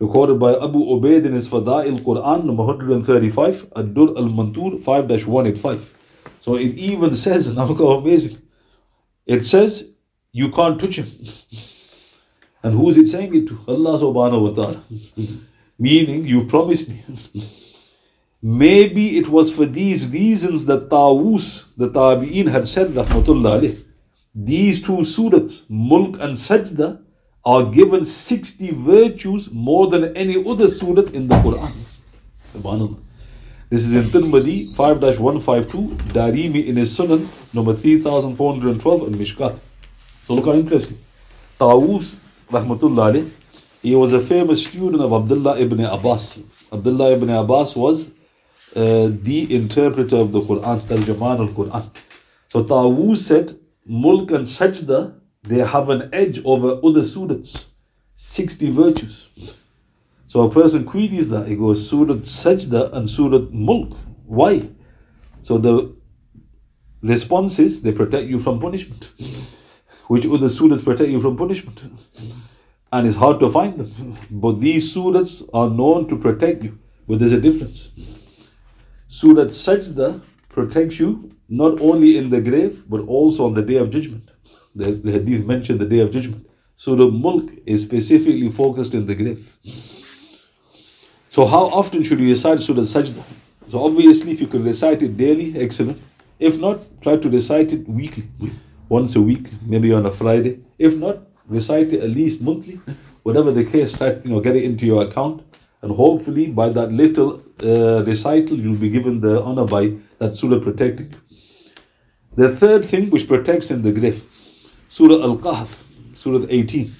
Recorded 0.00 0.40
by 0.40 0.54
Abu 0.54 0.80
Ubaid 0.96 1.24
in 1.24 1.32
his 1.34 1.48
Fada'il 1.48 2.00
Quran, 2.00 2.44
number 2.44 2.64
135, 2.64 3.72
Ad-Dur 3.76 4.08
al-Mantur 4.16 4.82
5-185. 4.82 5.92
So 6.40 6.56
it 6.56 6.74
even 6.74 7.14
says, 7.14 7.54
now 7.54 7.66
look 7.66 7.78
how 7.78 7.90
amazing. 8.00 8.38
It 9.24 9.42
says, 9.44 9.92
you 10.32 10.50
can't 10.50 10.80
touch 10.80 10.98
him. 10.98 11.06
And 12.64 12.72
who 12.72 12.88
is 12.88 12.96
it 12.96 13.06
saying 13.08 13.34
it 13.34 13.46
to? 13.48 13.58
Allah 13.68 13.98
subhanahu 14.00 14.48
wa 14.48 14.62
ta'ala. 14.62 14.82
Meaning, 15.78 16.24
you've 16.24 16.48
promised 16.48 16.88
me. 16.88 17.02
Maybe 18.42 19.16
it 19.18 19.28
was 19.28 19.52
for 19.54 19.64
these 19.64 20.10
reasons 20.10 20.66
that 20.66 20.88
Tawus, 20.90 21.68
the 21.76 21.88
Tabi'een 21.90 22.48
had 22.48 22.66
said, 22.66 22.88
Rahmatullah 22.88 23.82
these 24.34 24.82
two 24.82 24.98
surahs, 24.98 25.64
Mulk 25.68 26.18
and 26.20 26.34
Sajda, 26.34 27.00
are 27.44 27.70
given 27.70 28.04
60 28.04 28.70
virtues 28.72 29.52
more 29.52 29.86
than 29.86 30.16
any 30.16 30.36
other 30.44 30.66
surah 30.66 31.04
in 31.12 31.28
the 31.28 31.36
Quran. 31.36 33.00
This 33.70 33.86
is 33.86 33.94
in 33.94 34.04
Tirmidhi 34.06 34.74
5 34.74 35.00
152, 35.20 35.88
Darimi 36.12 36.66
in 36.66 36.76
his 36.76 36.98
Sunan, 36.98 37.26
number 37.54 37.74
3412, 37.74 39.06
and 39.06 39.14
Mishkat. 39.14 39.60
So 40.22 40.34
look 40.34 40.46
how 40.46 40.54
interesting. 40.54 40.98
Tawus, 41.60 42.16
Rahmatullah 42.50 43.30
he 43.84 43.94
was 43.94 44.14
a 44.14 44.20
famous 44.20 44.64
student 44.64 45.02
of 45.02 45.12
Abdullah 45.12 45.58
ibn 45.60 45.78
Abbas. 45.80 46.38
Abdullah 46.72 47.12
ibn 47.12 47.28
Abbas 47.28 47.76
was 47.76 48.12
uh, 48.74 49.10
the 49.28 49.54
interpreter 49.54 50.16
of 50.16 50.32
the 50.32 50.40
Quran, 50.40 50.80
Tarjuman 50.80 51.38
al 51.38 51.48
Quran. 51.48 51.84
So 52.48 52.64
Tawus 52.64 53.18
said, 53.18 53.58
Mulk 53.84 54.30
and 54.30 54.46
Sajda, 54.46 55.20
they 55.42 55.58
have 55.58 55.90
an 55.90 56.08
edge 56.14 56.40
over 56.46 56.78
other 56.82 57.02
surahs. 57.02 57.66
60 58.14 58.70
virtues. 58.70 59.28
So 60.24 60.40
a 60.48 60.50
person 60.50 60.86
queries 60.86 61.28
that. 61.28 61.46
He 61.46 61.54
goes, 61.54 61.86
Surah 61.86 62.14
Sajda 62.14 62.90
and 62.94 63.10
Surah 63.10 63.46
Mulk. 63.50 63.92
Why? 64.24 64.66
So 65.42 65.58
the 65.58 65.94
response 67.02 67.58
is, 67.58 67.82
they 67.82 67.92
protect 67.92 68.28
you 68.28 68.38
from 68.38 68.60
punishment. 68.60 69.10
Which 70.06 70.24
other 70.24 70.48
surahs 70.48 70.82
protect 70.82 71.10
you 71.10 71.20
from 71.20 71.36
punishment? 71.36 71.82
And 72.94 73.08
it's 73.08 73.16
hard 73.16 73.40
to 73.40 73.50
find 73.50 73.76
them. 73.76 74.16
But 74.30 74.60
these 74.60 74.94
surahs 74.94 75.48
are 75.52 75.68
known 75.68 76.06
to 76.10 76.16
protect 76.16 76.62
you. 76.62 76.78
But 77.08 77.18
there's 77.18 77.32
a 77.32 77.40
difference. 77.40 77.90
Surah 79.08 79.46
Sajda 79.62 80.20
protects 80.48 81.00
you 81.00 81.30
not 81.48 81.80
only 81.80 82.16
in 82.16 82.30
the 82.30 82.40
grave, 82.40 82.84
but 82.88 83.00
also 83.00 83.46
on 83.46 83.54
the 83.54 83.62
day 83.62 83.78
of 83.78 83.90
judgment. 83.90 84.30
The, 84.76 84.92
the 84.92 85.10
hadith 85.10 85.44
mentioned 85.44 85.80
the 85.80 85.90
day 85.94 85.98
of 85.98 86.12
judgment. 86.12 86.48
Surah 86.76 87.10
Mulk 87.10 87.50
is 87.66 87.82
specifically 87.82 88.48
focused 88.48 88.94
in 88.94 89.06
the 89.06 89.16
grave. 89.16 89.56
So, 91.28 91.46
how 91.46 91.64
often 91.80 92.04
should 92.04 92.20
you 92.20 92.28
recite 92.28 92.60
Surah 92.60 92.86
Sajda? 92.94 93.24
So, 93.68 93.84
obviously, 93.84 94.30
if 94.32 94.40
you 94.40 94.46
can 94.46 94.62
recite 94.62 95.02
it 95.02 95.16
daily, 95.16 95.58
excellent. 95.58 96.00
If 96.38 96.60
not, 96.60 96.78
try 97.02 97.16
to 97.16 97.28
recite 97.28 97.72
it 97.72 97.88
weekly, 97.88 98.28
once 98.88 99.16
a 99.16 99.20
week, 99.20 99.48
maybe 99.66 99.92
on 99.92 100.06
a 100.06 100.12
Friday. 100.12 100.60
If 100.78 100.96
not, 100.96 101.18
recite 101.48 101.92
it 101.92 102.02
at 102.02 102.10
least 102.10 102.42
monthly. 102.42 102.80
Whatever 103.22 103.52
the 103.52 103.64
case, 103.64 103.92
try 103.92 104.18
you 104.24 104.30
know 104.30 104.40
get 104.40 104.56
it 104.56 104.64
into 104.64 104.86
your 104.86 105.04
account, 105.04 105.42
and 105.82 105.92
hopefully 105.92 106.50
by 106.50 106.68
that 106.70 106.92
little 106.92 107.42
uh, 107.62 108.04
recital, 108.04 108.56
you'll 108.58 108.76
be 108.76 108.90
given 108.90 109.20
the 109.20 109.42
honor 109.42 109.64
by 109.64 109.94
that 110.18 110.32
surah 110.32 110.60
protecting 110.60 111.12
you. 111.12 111.18
The 112.36 112.48
third 112.48 112.84
thing 112.84 113.10
which 113.10 113.28
protects 113.28 113.70
in 113.70 113.82
the 113.82 113.92
grave, 113.92 114.22
Surah 114.88 115.22
Al 115.22 115.38
Kahf, 115.38 115.84
Surah 116.14 116.46
18. 116.48 116.90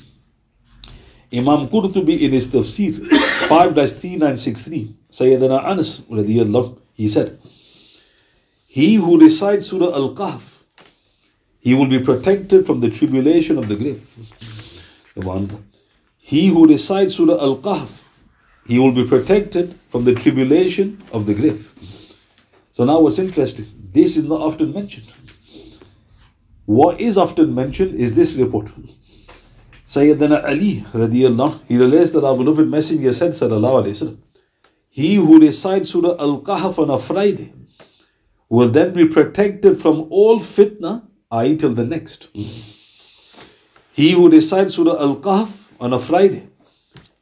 Imam 1.32 1.66
Qurtubi 1.66 2.20
in 2.20 2.30
his 2.30 2.48
tafsir 2.48 2.92
5-3963, 3.50 4.94
Sayyidina 5.10 5.64
Anas 5.64 6.02
he 6.94 7.08
said, 7.08 7.36
He 8.68 8.94
who 8.94 9.20
recites 9.20 9.66
Surah 9.66 9.92
Al 9.92 10.14
Kahf, 10.14 10.53
he 11.64 11.72
will 11.74 11.88
be 11.88 11.98
protected 11.98 12.66
from 12.66 12.80
the 12.80 12.90
tribulation 12.90 13.56
of 13.56 13.68
the 13.68 13.76
grave. 13.76 14.02
The 15.14 15.22
one, 15.22 15.48
He 16.18 16.48
who 16.48 16.66
recites 16.68 17.14
Surah 17.16 17.40
Al 17.40 17.56
Kahf, 17.56 18.02
he 18.66 18.78
will 18.78 18.92
be 18.92 19.06
protected 19.06 19.74
from 19.88 20.04
the 20.04 20.14
tribulation 20.14 21.02
of 21.12 21.24
the 21.26 21.34
grave. 21.34 21.72
So 22.72 22.84
now 22.84 23.00
what's 23.00 23.18
interesting, 23.18 23.66
this 23.92 24.16
is 24.16 24.24
not 24.24 24.40
often 24.40 24.72
mentioned. 24.74 25.10
What 26.66 27.00
is 27.00 27.16
often 27.16 27.54
mentioned 27.54 27.94
is 27.94 28.14
this 28.14 28.34
report. 28.34 28.66
Sayyidina 29.86 30.44
Ali 30.44 30.84
radiallahu 30.92 31.60
he 31.68 31.78
relates 31.78 32.10
that 32.12 32.24
our 32.24 32.36
beloved 32.36 32.68
messenger 32.68 33.12
said 33.14 33.30
sallallahu 33.30 33.84
alayhi 33.84 33.96
wasallam, 33.96 34.18
he 34.90 35.14
who 35.16 35.40
recites 35.40 35.90
Surah 35.90 36.16
Al-Kahf 36.18 36.78
on 36.78 36.90
a 36.90 36.98
Friday 36.98 37.52
will 38.48 38.68
then 38.68 38.92
be 38.92 39.08
protected 39.08 39.80
from 39.80 40.06
all 40.10 40.38
fitna, 40.38 41.06
i.e. 41.30 41.56
till 41.56 41.74
the 41.74 41.84
next. 41.84 42.28
He 43.92 44.12
who 44.12 44.30
recites 44.30 44.74
Surah 44.74 45.00
Al-Kahf 45.00 45.70
on 45.80 45.92
a 45.92 45.98
Friday, 45.98 46.48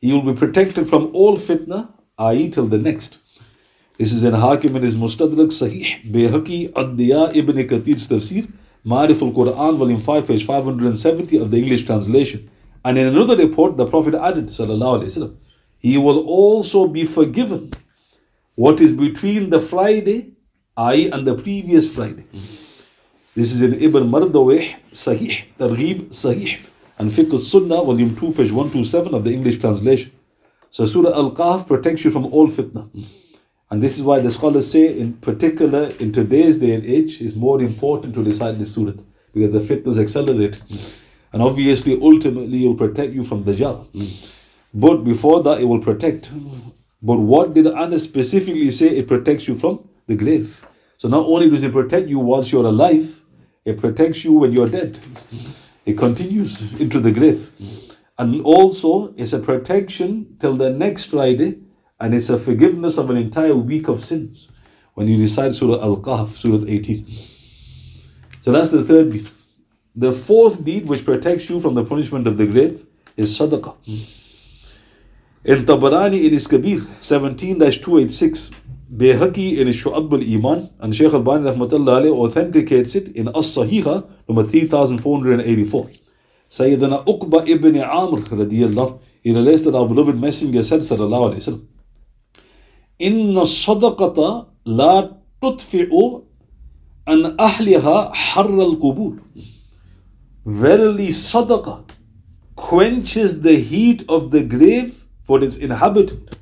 he 0.00 0.12
will 0.12 0.32
be 0.32 0.38
protected 0.38 0.88
from 0.88 1.10
all 1.14 1.36
fitna, 1.36 1.92
i.e. 2.18 2.50
till 2.50 2.66
the 2.66 2.78
next. 2.78 3.18
This 3.98 4.12
is 4.12 4.24
in 4.24 4.34
Hakim 4.34 4.74
in 4.76 4.82
his 4.82 4.96
Mustadrak 4.96 5.52
Sahih, 5.52 6.10
Bayhaqi, 6.10 6.72
Ad-Diya 6.76 7.36
Ibn 7.36 7.56
Kathir's 7.68 8.08
Tafsir, 8.08 8.50
Ma'arif 8.84 9.22
al-Quran, 9.22 9.76
volume 9.76 10.00
5, 10.00 10.26
page 10.26 10.44
570 10.44 11.36
of 11.36 11.50
the 11.50 11.58
English 11.58 11.84
translation. 11.84 12.50
And 12.84 12.98
in 12.98 13.06
another 13.06 13.36
report, 13.36 13.76
the 13.76 13.86
Prophet 13.86 14.14
added, 14.14 14.46
sallallahu 14.46 15.02
alayhi 15.02 15.18
wasallam, 15.18 15.36
he 15.78 15.98
will 15.98 16.26
also 16.26 16.88
be 16.88 17.04
forgiven 17.04 17.72
what 18.56 18.80
is 18.80 18.92
between 18.92 19.50
the 19.50 19.60
Friday, 19.60 20.32
i.e. 20.76 21.10
and 21.10 21.26
the 21.26 21.34
previous 21.34 21.94
Friday. 21.94 22.24
This 23.34 23.50
is 23.54 23.62
in 23.62 23.72
Ibn 23.80 24.10
Mardawih, 24.10 24.76
Sahih, 24.92 25.44
Targhib, 25.56 26.08
Sahih, 26.08 26.70
and 26.98 27.10
Fiqh 27.10 27.32
al-Sunnah, 27.32 27.82
volume 27.82 28.14
2, 28.14 28.32
page 28.34 28.52
127 28.52 29.14
of 29.14 29.24
the 29.24 29.32
English 29.32 29.58
translation. 29.58 30.12
So 30.68 30.84
Surah 30.84 31.14
Al-Kahf 31.14 31.66
protects 31.66 32.04
you 32.04 32.10
from 32.10 32.26
all 32.26 32.46
fitna. 32.48 32.90
And 33.70 33.82
this 33.82 33.96
is 33.96 34.02
why 34.02 34.20
the 34.20 34.30
scholars 34.30 34.70
say, 34.70 34.98
in 34.98 35.14
particular, 35.14 35.84
in 35.98 36.12
today's 36.12 36.58
day 36.58 36.74
and 36.74 36.84
age, 36.84 37.22
it's 37.22 37.34
more 37.34 37.62
important 37.62 38.12
to 38.16 38.22
recite 38.22 38.58
this 38.58 38.74
surah 38.74 38.92
because 39.32 39.54
the 39.54 39.60
fitnas 39.60 39.98
accelerate. 39.98 40.60
And 41.32 41.40
obviously, 41.40 41.98
ultimately, 41.98 42.66
it 42.66 42.68
will 42.68 42.74
protect 42.74 43.14
you 43.14 43.22
from 43.22 43.44
Dajjal. 43.44 43.86
But 44.74 45.04
before 45.04 45.42
that, 45.44 45.58
it 45.58 45.64
will 45.64 45.80
protect. 45.80 46.30
But 47.02 47.16
what 47.16 47.54
did 47.54 47.66
Anas 47.66 48.04
specifically 48.04 48.70
say? 48.70 48.88
It 48.88 49.08
protects 49.08 49.48
you 49.48 49.56
from 49.56 49.88
the 50.06 50.16
grave. 50.16 50.62
So 50.98 51.08
not 51.08 51.24
only 51.24 51.48
does 51.48 51.64
it 51.64 51.72
protect 51.72 52.08
you 52.08 52.18
whilst 52.18 52.52
you're 52.52 52.66
alive, 52.66 53.21
it 53.64 53.78
protects 53.78 54.24
you 54.24 54.34
when 54.34 54.52
you're 54.52 54.68
dead. 54.68 54.98
It 55.84 55.98
continues 55.98 56.80
into 56.80 57.00
the 57.00 57.12
grave. 57.12 57.50
And 58.18 58.42
also, 58.42 59.14
it's 59.16 59.32
a 59.32 59.38
protection 59.38 60.36
till 60.38 60.54
the 60.56 60.70
next 60.70 61.06
Friday 61.06 61.58
and 61.98 62.14
it's 62.14 62.28
a 62.28 62.38
forgiveness 62.38 62.98
of 62.98 63.10
an 63.10 63.16
entire 63.16 63.54
week 63.54 63.88
of 63.88 64.04
sins 64.04 64.48
when 64.94 65.08
you 65.08 65.20
recite 65.20 65.54
Surah 65.54 65.82
Al 65.82 65.96
Kahf, 65.98 66.28
Surah 66.28 66.64
18. 66.66 67.06
So 68.40 68.52
that's 68.52 68.70
the 68.70 68.84
third 68.84 69.12
deed. 69.12 69.30
The 69.94 70.12
fourth 70.12 70.64
deed 70.64 70.86
which 70.86 71.04
protects 71.04 71.48
you 71.48 71.60
from 71.60 71.74
the 71.74 71.84
punishment 71.84 72.26
of 72.26 72.38
the 72.38 72.46
grave 72.46 72.84
is 73.16 73.38
sadaqah. 73.38 73.76
In 75.44 75.64
Tabarani 75.64 76.24
in 76.24 76.32
his 76.32 76.46
Kabir 76.46 76.80
17 77.00 77.58
286, 77.58 78.50
بيحكي 78.92 79.62
إن 79.62 79.68
الشعب 79.68 80.08
بالايمان 80.08 80.66
أن 80.82 80.90
الشيخ 80.90 81.14
الباني 81.14 81.50
رحمة 81.50 81.68
الله 81.72 81.94
عليه 81.94 82.28
authenticates 82.28 82.96
ات 82.96 83.16
ان 83.16 83.28
الصحيحة 83.28 84.04
نمبر 84.30 84.44
3484 84.44 85.86
سيدنا 86.50 86.96
عقبه 86.96 87.42
ابن 87.42 87.78
عامر 87.78 88.22
رضي 88.32 88.64
الله 88.64 88.82
عنه 88.82 88.98
in 89.24 89.34
the 89.34 89.42
list 89.42 89.64
that 89.64 89.74
our 89.74 90.80
صلى 90.80 91.04
الله 91.04 91.24
عليه 91.26 91.36
وسلم. 91.36 91.64
إن 93.02 93.38
الصدقة 93.38 94.46
لا 94.66 95.16
تدفع 95.42 95.86
ان 97.08 97.40
أهلها 97.40 98.12
حر 98.14 98.62
القبور. 98.62 99.16
Verily 100.46 101.12
صدقة 101.12 101.84
quenches 102.56 103.42
the 103.42 103.56
heat 103.70 104.04
of 104.08 104.30
the 104.30 104.42
grave 104.42 105.04
for 105.22 105.42
its 105.42 105.56
inhabitant. 105.56 106.41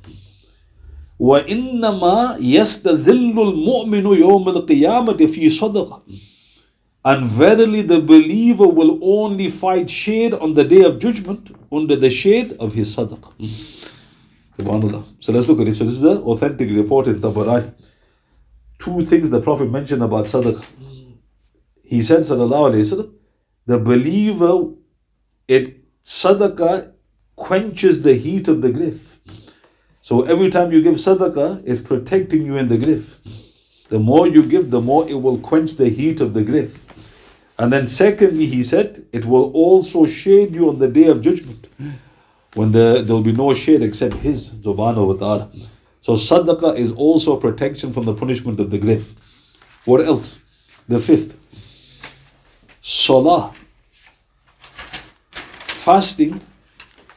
وإنما 1.20 2.38
يستذل 2.42 3.40
المؤمن 3.40 4.06
يوم 4.06 4.50
القيامة 4.50 5.18
في 5.28 5.50
صدقة 5.50 6.02
And 7.06 7.28
verily 7.28 7.84
the 7.84 8.00
believer 8.02 8.68
will 8.68 8.98
only 9.04 9.50
find 9.52 9.90
shade 9.90 10.34
on 10.34 10.54
the 10.54 10.64
day 10.64 10.82
of 10.84 10.98
judgment 10.98 11.56
under 11.72 11.96
the 11.96 12.10
shade 12.10 12.54
of 12.54 12.74
his 12.74 12.96
sadaqah. 12.96 13.32
Subhanallah. 14.58 15.04
So 15.20 15.32
let's 15.32 15.48
look 15.48 15.60
at 15.60 15.68
this. 15.68 15.78
So 15.78 15.84
this 15.84 15.94
is 15.94 16.02
the 16.02 16.20
authentic 16.22 16.68
report 16.72 17.06
in 17.06 17.16
Tabarani. 17.22 17.72
Two 18.80 19.06
things 19.06 19.30
the 19.30 19.40
Prophet 19.40 19.70
mentioned 19.70 20.02
about 20.02 20.26
sadaqah. 20.26 20.66
He 21.84 22.02
said, 22.02 22.22
Sallallahu 22.22 22.72
Alaihi 22.72 22.86
Wasallam, 22.92 23.14
the 23.68 23.78
believer, 23.78 24.72
it 25.48 25.86
sadaqah 26.04 26.92
quenches 27.36 28.02
the 28.02 28.16
heat 28.16 28.48
of 28.48 28.62
the 28.64 28.72
grave. 28.72 29.09
So 30.11 30.23
every 30.23 30.51
time 30.51 30.73
you 30.73 30.83
give 30.83 30.97
sadaqah, 30.97 31.63
it's 31.65 31.81
protecting 31.81 32.45
you 32.45 32.57
in 32.57 32.67
the 32.67 32.77
grave. 32.77 33.21
The 33.91 34.01
more 34.01 34.27
you 34.27 34.43
give, 34.43 34.73
the 34.73 34.81
more 34.81 35.09
it 35.09 35.23
will 35.23 35.39
quench 35.39 35.75
the 35.75 35.89
heat 35.89 36.21
of 36.21 36.35
the 36.35 36.43
grave. 36.43 36.83
And 37.57 37.73
then 37.73 37.87
secondly, 37.87 38.47
he 38.47 38.65
said, 38.65 39.05
it 39.13 39.25
will 39.25 39.53
also 39.53 40.07
shade 40.07 40.53
you 40.53 40.69
on 40.69 40.81
the 40.81 40.89
day 40.89 41.07
of 41.07 41.23
judgment 41.23 41.69
when 42.55 42.73
the, 42.73 43.05
there 43.07 43.15
will 43.15 43.23
be 43.23 43.31
no 43.31 43.55
shade 43.55 43.85
except 43.85 44.15
His, 44.15 44.51
subhanahu 44.51 45.07
wa 45.07 45.15
ta'ala. 45.15 45.53
So 46.01 46.15
sadaqah 46.15 46.77
is 46.77 46.91
also 46.91 47.37
protection 47.37 47.93
from 47.93 48.05
the 48.05 48.15
punishment 48.15 48.59
of 48.59 48.73
the 48.73 48.79
grave. 48.79 49.15
What 49.85 50.05
else? 50.05 50.39
The 50.89 50.99
fifth, 50.99 51.39
salah, 52.81 53.55
fasting, 55.31 56.43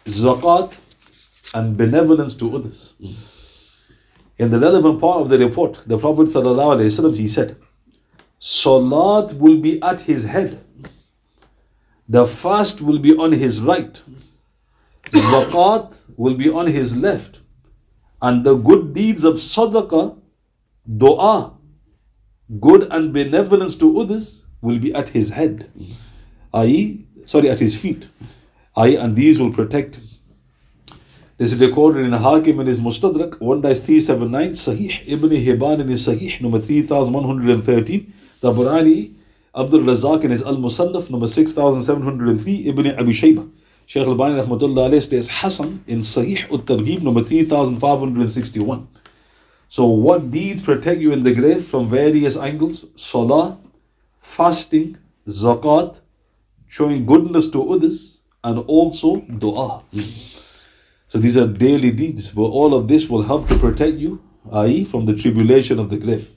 zakat, 0.06 0.78
and 1.54 1.78
benevolence 1.78 2.36
to 2.36 2.56
others. 2.56 2.94
In 4.38 4.50
the 4.50 4.60
relevant 4.60 5.00
part 5.00 5.22
of 5.22 5.30
the 5.30 5.38
report, 5.38 5.84
the 5.86 5.98
Prophet 5.98 6.28
ﷺ, 6.28 7.16
he 7.16 7.28
said, 7.28 7.56
Salat 8.40 9.34
will 9.34 9.58
be 9.58 9.82
at 9.82 10.02
his 10.02 10.26
head. 10.26 10.64
The 12.10 12.28
fast 12.28 12.82
will 12.82 13.00
be 13.00 13.16
on 13.16 13.32
his 13.32 13.62
right. 13.62 14.02
Zakat 15.10 15.98
will 16.18 16.36
be 16.36 16.50
on 16.50 16.68
his 16.68 16.98
left. 16.98 17.42
And 18.22 18.44
the 18.44 18.56
good 18.56 18.94
deeds 18.94 19.24
of 19.24 19.36
sadaqah, 19.36 20.20
dua, 20.98 21.54
good 22.60 22.88
and 22.92 23.14
benevolence 23.14 23.76
to 23.76 24.00
others 24.00 24.46
will 24.62 24.80
be 24.80 24.94
at 24.94 25.10
his 25.10 25.30
head. 25.32 25.70
I.e., 26.54 27.06
sorry, 27.26 27.50
at 27.50 27.60
his 27.60 27.78
feet. 27.80 28.10
I.e., 28.76 28.96
and 28.96 29.16
these 29.16 29.40
will 29.40 29.52
protect 29.52 29.96
him. 29.96 30.04
This 31.36 31.52
is 31.52 31.60
recorded 31.60 32.06
in 32.06 32.12
Hakim 32.12 32.60
in 32.60 32.68
his 32.68 32.80
Mustadrak 32.80 33.40
1-379, 33.40 34.52
Sahih 34.52 35.14
Ibn 35.14 35.30
Hibban 35.32 35.80
in 35.80 35.88
his 35.88 36.08
Sahih 36.08 36.40
number 36.40 36.60
3113, 36.60 38.14
Tabarani 38.40 39.12
Abdul 39.56 39.80
Razak 39.80 40.24
in 40.26 40.30
his 40.30 40.44
Al 40.44 40.58
Musannaf 40.58 41.10
number 41.10 41.28
6703, 41.28 42.68
Ibn 42.68 42.88
Abi 43.00 43.12
Shayba 43.12 43.50
Shaykh 43.88 44.08
al-Bani 44.08 44.42
rahmatullah 44.42 44.92
alayhi 44.92 45.02
states 45.02 45.28
Hassan 45.42 45.84
in 45.88 46.02
Sahih 46.02 46.52
al-Targhib 46.52 47.02
number 47.02 47.24
3561. 47.24 48.88
So 49.70 49.88
what 49.88 50.30
deeds 50.30 50.62
protect 50.62 51.02
you 51.02 51.12
in 51.14 51.24
the 51.24 51.34
grave 51.34 51.66
from 51.66 51.90
various 51.90 52.38
angles? 52.38 52.86
Salah, 52.96 53.58
fasting, 54.20 55.00
zakat, 55.28 56.00
showing 56.68 57.08
goodness 57.08 57.50
to 57.50 57.74
others, 57.74 58.22
and 58.44 58.60
also 58.68 59.22
dua. 59.22 59.82
So 61.14 61.20
these 61.20 61.38
are 61.38 61.46
daily 61.46 61.92
deeds, 61.92 62.32
but 62.32 62.46
all 62.46 62.74
of 62.74 62.88
this 62.88 63.08
will 63.08 63.22
help 63.22 63.48
to 63.50 63.56
protect 63.60 63.98
you, 63.98 64.20
i.e., 64.52 64.84
from 64.84 65.06
the 65.06 65.14
tribulation 65.14 65.78
of 65.78 65.92
the 65.92 65.98
grave. 65.98 66.28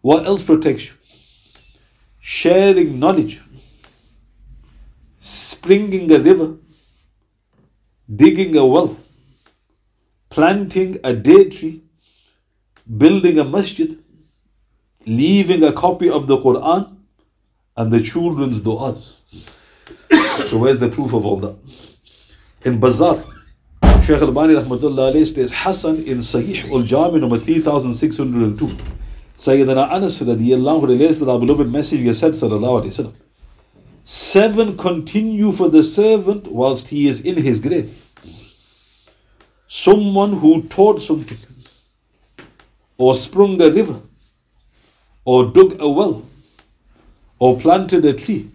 What 0.00 0.26
else 0.26 0.42
protects 0.42 0.88
you? 0.88 0.94
Sharing 2.18 2.98
knowledge, 2.98 3.40
springing 5.16 6.10
a 6.10 6.18
river, 6.18 6.56
digging 8.12 8.56
a 8.56 8.66
well, 8.66 8.96
planting 10.30 10.98
a 11.04 11.14
date 11.14 11.52
tree, 11.52 11.84
building 12.96 13.38
a 13.38 13.44
masjid, 13.44 14.02
leaving 15.06 15.62
a 15.62 15.72
copy 15.72 16.10
of 16.10 16.26
the 16.26 16.38
Quran, 16.38 16.96
and 17.76 17.92
the 17.92 18.02
children's 18.02 18.62
du'as. 18.62 19.18
so 20.48 20.58
where's 20.58 20.78
the 20.78 20.88
proof 20.88 21.14
of 21.14 21.24
all 21.24 21.36
that? 21.36 21.56
In 22.64 22.80
Bazzar, 22.80 23.31
Shaykh 24.02 24.20
al-Bani 24.20 24.54
rahmatullah 24.54 25.12
alayhi 25.12 25.52
Hassan 25.54 25.98
in 25.98 26.18
Sahih 26.18 26.68
al-Jami 26.72 27.20
number 27.20 27.38
3602. 27.38 28.66
Sayyidina 29.36 29.92
Anas 29.92 30.20
radiyallahu 30.20 30.88
relates 30.88 31.20
that 31.20 31.28
our 31.28 31.38
beloved 31.38 31.70
messenger 31.70 32.12
said 32.12 32.32
sallallahu 32.32 32.82
alayhi 32.82 32.88
wasallam, 32.88 33.12
Seven 34.02 34.76
continue 34.76 35.52
for 35.52 35.68
the 35.68 35.84
servant 35.84 36.48
whilst 36.48 36.88
he 36.88 37.06
is 37.06 37.20
in 37.20 37.36
his 37.36 37.60
grave. 37.60 38.08
Someone 39.68 40.32
who 40.32 40.62
taught 40.62 41.00
something, 41.00 41.38
or 42.98 43.14
sprung 43.14 43.62
a 43.62 43.70
river, 43.70 44.00
or 45.24 45.44
dug 45.52 45.80
a 45.80 45.88
well, 45.88 46.26
or 47.38 47.56
planted 47.56 48.04
a 48.04 48.14
tree, 48.14 48.50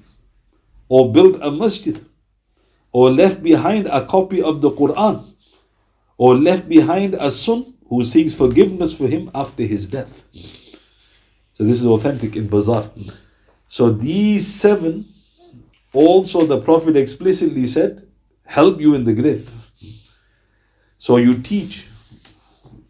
or 0.90 1.10
built 1.14 1.38
a 1.42 1.50
masjid, 1.50 2.04
or 2.92 3.10
left 3.10 3.42
behind 3.42 3.88
a 3.88 4.06
copy 4.06 4.42
of 4.42 4.60
the 4.60 4.72
Quran, 4.72 5.24
or 6.18 6.36
left 6.36 6.68
behind 6.68 7.16
a 7.16 7.32
son 7.32 7.74
who 7.90 8.04
seeks 8.04 8.34
forgiveness 8.34 8.98
for 8.98 9.08
him 9.08 9.30
after 9.34 9.64
his 9.64 9.88
death. 9.88 10.24
So 11.54 11.64
this 11.64 11.80
is 11.80 11.86
authentic 11.86 12.36
in 12.36 12.48
Bazzar. 12.48 12.90
So 13.68 13.90
these 13.90 14.48
seven 14.48 15.06
also 15.94 16.46
the 16.46 16.62
Prophet 16.62 16.96
explicitly 16.96 17.68
said, 17.68 18.08
help 18.46 18.80
you 18.80 18.94
in 18.94 19.04
the 19.04 19.14
grave. 19.14 19.50
So 20.98 21.18
you 21.18 21.36
teach. 21.36 21.88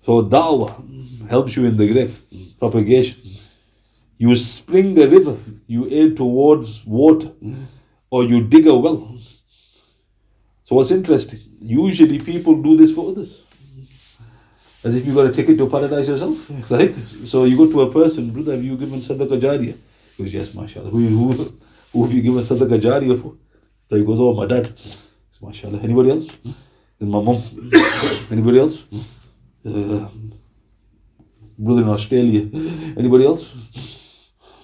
So 0.02 0.24
da'wah 0.24 1.30
helps 1.30 1.56
you 1.56 1.66
in 1.66 1.78
the 1.78 1.92
grave. 1.92 2.22
Propagation. 2.60 3.22
You 4.18 4.36
spring 4.36 4.96
the 4.96 5.08
river, 5.08 5.38
you 5.68 5.88
aid 5.90 6.18
towards 6.18 6.86
water, 6.86 7.32
or 8.10 8.24
you 8.24 8.44
dig 8.44 8.66
a 8.66 8.76
well. 8.76 9.16
So 10.68 10.76
what's 10.76 10.92
interesting? 10.92 11.40
Usually 11.62 12.20
people 12.20 12.62
do 12.62 12.76
this 12.76 12.94
for 12.94 13.12
others. 13.12 13.46
As 14.84 14.98
if 14.98 15.08
you 15.08 15.16
got 15.16 15.28
a 15.28 15.32
ticket 15.32 15.58
to 15.60 15.70
paradise 15.70 16.10
yourself, 16.10 16.70
right? 16.70 16.94
So 16.94 17.46
you 17.46 17.56
go 17.56 17.72
to 17.72 17.84
a 17.84 17.90
person, 17.94 18.32
brother, 18.32 18.52
have 18.52 18.62
you 18.62 18.76
given 18.76 19.00
sadaqah 19.00 19.40
jariyah? 19.40 19.78
He 20.18 20.24
goes, 20.24 20.34
yes, 20.34 20.54
mashallah. 20.54 20.90
Who, 20.90 21.08
who, 21.08 21.32
who 21.94 22.04
have 22.04 22.12
you 22.12 22.22
given 22.22 22.42
sadaqah 22.42 22.82
jariyah 22.82 23.18
for? 23.22 23.36
So 23.90 23.96
he 23.96 24.04
goes, 24.04 24.20
oh, 24.20 24.34
my 24.34 24.46
dad. 24.46 24.78
Says, 24.78 25.42
mashallah. 25.42 25.80
Anybody 25.80 26.10
else? 26.10 26.28
Then 27.00 27.12
my 27.12 27.22
mom. 27.22 27.42
Anybody 28.30 28.60
else? 28.60 28.84
Uh, 29.66 30.10
brother 31.58 31.84
in 31.84 31.88
Australia. 31.88 32.42
Anybody 32.98 33.26
else? 33.26 33.54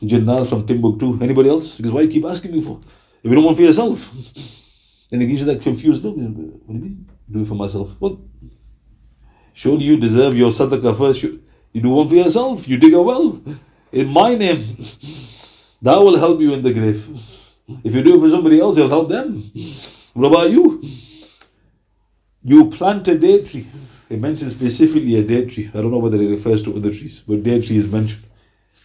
Jinnah 0.02 0.50
from 0.50 0.66
Timbuktu. 0.66 1.18
Anybody 1.22 1.48
else? 1.48 1.78
Because 1.78 1.94
why 1.94 2.02
you 2.02 2.10
keep 2.10 2.26
asking 2.26 2.52
me 2.52 2.62
for? 2.62 2.82
If 3.24 3.30
you 3.30 3.36
don't 3.36 3.46
want 3.46 3.56
for 3.56 3.64
yourself. 3.64 4.63
Then 5.14 5.22
he 5.22 5.28
gives 5.28 5.42
you 5.42 5.46
that 5.46 5.62
confused 5.62 6.04
look. 6.04 6.16
What 6.16 6.26
do 6.26 6.74
you 6.74 6.80
mean? 6.86 7.08
Do 7.30 7.44
it 7.44 7.48
for 7.48 7.54
myself. 7.54 8.02
What? 8.02 8.18
Surely 9.54 9.84
you 9.84 10.00
deserve 10.00 10.36
your 10.36 10.50
sadaqah 10.50 10.98
first. 10.98 11.22
You, 11.22 11.40
you 11.72 11.82
do 11.82 11.90
one 11.92 12.10
for 12.10 12.16
yourself. 12.16 12.68
You 12.68 12.78
dig 12.78 12.96
a 12.96 13.00
well. 13.00 13.40
In 13.92 14.08
my 14.08 14.34
name. 14.34 14.58
That 15.84 16.00
will 16.00 16.18
help 16.18 16.40
you 16.42 16.56
in 16.56 16.64
the 16.64 16.74
grave. 16.74 17.06
If 17.84 17.94
you 17.94 18.02
do 18.02 18.16
it 18.16 18.22
for 18.22 18.30
somebody 18.32 18.60
else, 18.60 18.76
it'll 18.76 18.90
help 18.90 19.10
them. 19.10 19.44
What 20.16 20.30
about 20.30 20.50
you? 20.50 20.82
You 22.42 22.72
plant 22.72 23.08
a 23.08 23.16
date 23.16 23.46
tree. 23.46 23.68
It 24.10 24.20
mentions 24.20 24.50
specifically 24.50 25.16
a 25.18 25.24
date 25.24 25.52
tree. 25.52 25.70
I 25.76 25.82
don't 25.82 25.92
know 25.92 26.00
whether 26.00 26.20
it 26.20 26.28
refers 26.28 26.64
to 26.64 26.76
other 26.76 26.90
trees, 26.90 27.20
but 27.20 27.44
date 27.44 27.68
tree 27.68 27.78
is 27.78 27.88
mentioned. 27.88 28.24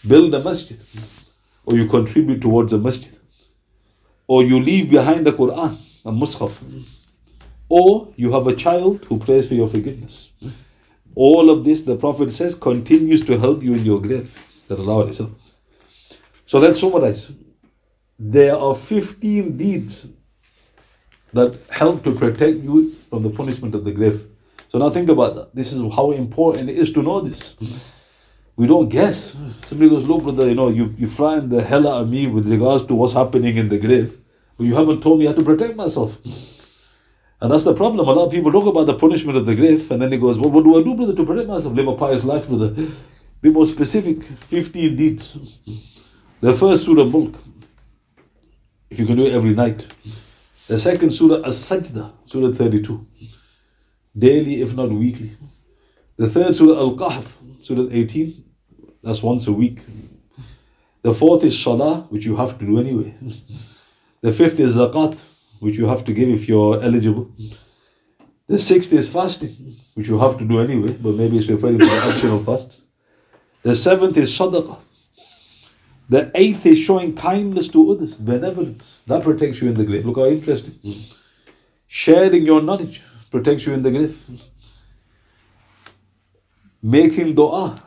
Build 0.07 0.35
a 0.35 0.45
masjid. 0.45 0.79
Or 1.65 1.75
you 1.75 1.87
contribute 1.87 2.43
towards 2.43 2.75
a 2.75 2.79
masjid. 2.79 3.19
Or 4.27 4.43
you 4.43 4.61
leave 4.61 4.91
behind 4.91 5.27
the 5.27 5.33
Quran, 5.33 5.87
a 6.09 6.11
mushaf. 6.11 6.63
Or 7.69 8.13
you 8.17 8.33
have 8.33 8.47
a 8.47 8.55
child 8.55 9.05
who 9.05 9.19
prays 9.19 9.49
for 9.49 9.55
your 9.55 9.69
forgiveness. 9.69 10.31
All 11.15 11.51
of 11.51 11.65
this, 11.65 11.83
the 11.83 11.97
Prophet 11.97 12.31
says, 12.31 12.55
continues 12.55 13.25
to 13.25 13.39
help 13.39 13.63
you 13.63 13.75
in 13.75 13.85
your 13.85 14.01
grave. 14.01 14.31
So 16.47 16.59
let's 16.59 16.81
summarize. 16.81 17.33
There 18.19 18.57
are 18.57 18.75
15 18.75 19.57
deeds 19.57 20.07
that 21.33 21.59
help 21.71 22.03
to 22.05 22.15
protect 22.15 22.59
you 22.59 22.91
from 22.91 23.23
the 23.23 23.31
punishment 23.31 23.75
of 23.75 23.85
the 23.85 23.93
grave. 23.93 24.27
So 24.69 24.79
now 24.79 24.91
think 24.91 25.09
about 25.09 25.35
that. 25.35 25.55
This 25.55 25.73
is 25.73 25.81
how 25.95 26.11
important 26.13 26.71
it 26.71 26.79
is 26.79 26.93
to 26.93 27.03
know 27.03 27.21
this. 27.21 27.55
We 28.57 28.67
don't 28.67 28.89
guess. 28.89 29.37
Somebody 29.67 29.91
goes, 29.91 30.05
look, 30.07 30.23
brother, 30.23 30.49
you 30.49 30.55
know, 30.55 30.69
you, 30.69 30.95
you 30.99 31.07
flying 31.07 31.49
the 31.49 31.63
hell 31.63 31.87
out 31.87 32.03
of 32.03 32.11
me 32.11 32.27
with 32.27 32.49
regards 32.49 32.85
to 32.87 32.95
what's 32.95 33.13
happening 33.13 33.57
in 33.57 33.69
the 33.69 33.79
grave, 33.79 34.19
you 34.59 34.75
haven't 34.75 35.03
told 35.03 35.19
me 35.19 35.27
how 35.27 35.33
to 35.33 35.43
protect 35.43 35.77
myself. 35.77 36.19
And 37.41 37.53
that's 37.53 37.65
the 37.65 37.75
problem. 37.75 38.09
A 38.09 38.13
lot 38.13 38.27
of 38.27 38.33
people 38.33 38.51
talk 38.51 38.67
about 38.67 38.87
the 38.87 38.95
punishment 38.95 39.39
of 39.39 39.47
the 39.47 39.55
grave, 39.55 39.91
and 39.91 40.03
then 40.03 40.11
he 40.11 40.19
goes, 40.19 40.39
Well, 40.39 40.51
what 40.51 40.65
do 40.65 40.79
I 40.79 40.83
do, 40.83 40.95
brother, 40.95 41.15
to 41.15 41.25
protect 41.25 41.49
myself? 41.49 41.73
Live 41.73 41.87
a 41.87 41.95
pious 41.95 42.25
life, 42.25 42.49
brother. 42.49 42.75
Be 43.41 43.51
more 43.51 43.67
specific. 43.67 44.25
15 44.25 44.97
deeds. 44.97 45.61
The 46.41 46.55
first 46.55 46.85
Surah 46.85 47.05
Mulk, 47.05 47.37
if 48.91 48.99
you 48.99 49.07
can 49.07 49.17
do 49.17 49.27
it 49.27 49.33
every 49.33 49.55
night. 49.55 49.87
The 50.67 50.79
second 50.79 51.11
Surah 51.13 51.47
As-Sajda, 51.47 52.13
Surah 52.27 52.53
32. 52.53 53.07
Daily, 54.17 54.61
if 54.61 54.75
not 54.75 54.91
weekly. 54.91 55.31
The 56.17 56.29
third 56.29 56.57
Surah 56.57 56.79
Al-Kahf, 56.79 57.37
Surah 57.63 57.89
18. 57.91 58.45
That's 59.03 59.23
once 59.23 59.47
a 59.47 59.53
week. 59.53 59.83
The 61.03 61.15
fourth 61.15 61.45
is 61.45 61.59
Salah, 61.59 62.07
which 62.11 62.27
you 62.27 62.37
have 62.37 62.59
to 62.59 62.67
do 62.67 62.81
anyway. 62.81 63.15
The 64.21 64.33
fifth 64.33 64.59
is 64.59 64.77
Zakat, 64.77 65.25
which 65.61 65.77
you 65.77 65.87
have 65.87 66.05
to 66.05 66.13
give 66.13 66.29
if 66.29 66.49
you're 66.49 66.83
eligible. 66.83 67.31
The 68.49 68.59
sixth 68.59 68.93
is 68.93 69.13
fasting, 69.13 69.55
which 69.95 70.09
you 70.09 70.19
have 70.19 70.39
to 70.39 70.45
do 70.45 70.61
anyway, 70.61 70.97
but 71.01 71.15
maybe 71.15 71.39
it's 71.39 71.49
referring 71.49 71.79
to 71.79 71.85
the 71.85 71.93
action 71.93 72.31
of 72.31 72.45
fast. 72.45 72.83
The 73.63 73.77
seventh 73.77 74.17
is 74.17 74.37
Sadaqah. 74.37 74.79
The 76.09 76.31
eighth 76.35 76.65
is 76.65 76.79
showing 76.79 77.15
kindness 77.15 77.69
to 77.69 77.93
others, 77.93 78.17
benevolence. 78.17 79.03
That 79.07 79.23
protects 79.23 79.61
you 79.61 79.69
in 79.69 79.75
the 79.75 79.85
grave. 79.85 80.07
Look 80.07 80.17
how 80.17 80.25
interesting. 80.25 80.75
Sharing 81.87 82.45
your 82.47 82.63
knowledge 82.63 83.03
protects 83.31 83.67
you 83.67 83.75
in 83.75 83.83
the 83.83 83.91
grave. 83.91 84.17
Making 86.83 87.35
dua 87.35 87.81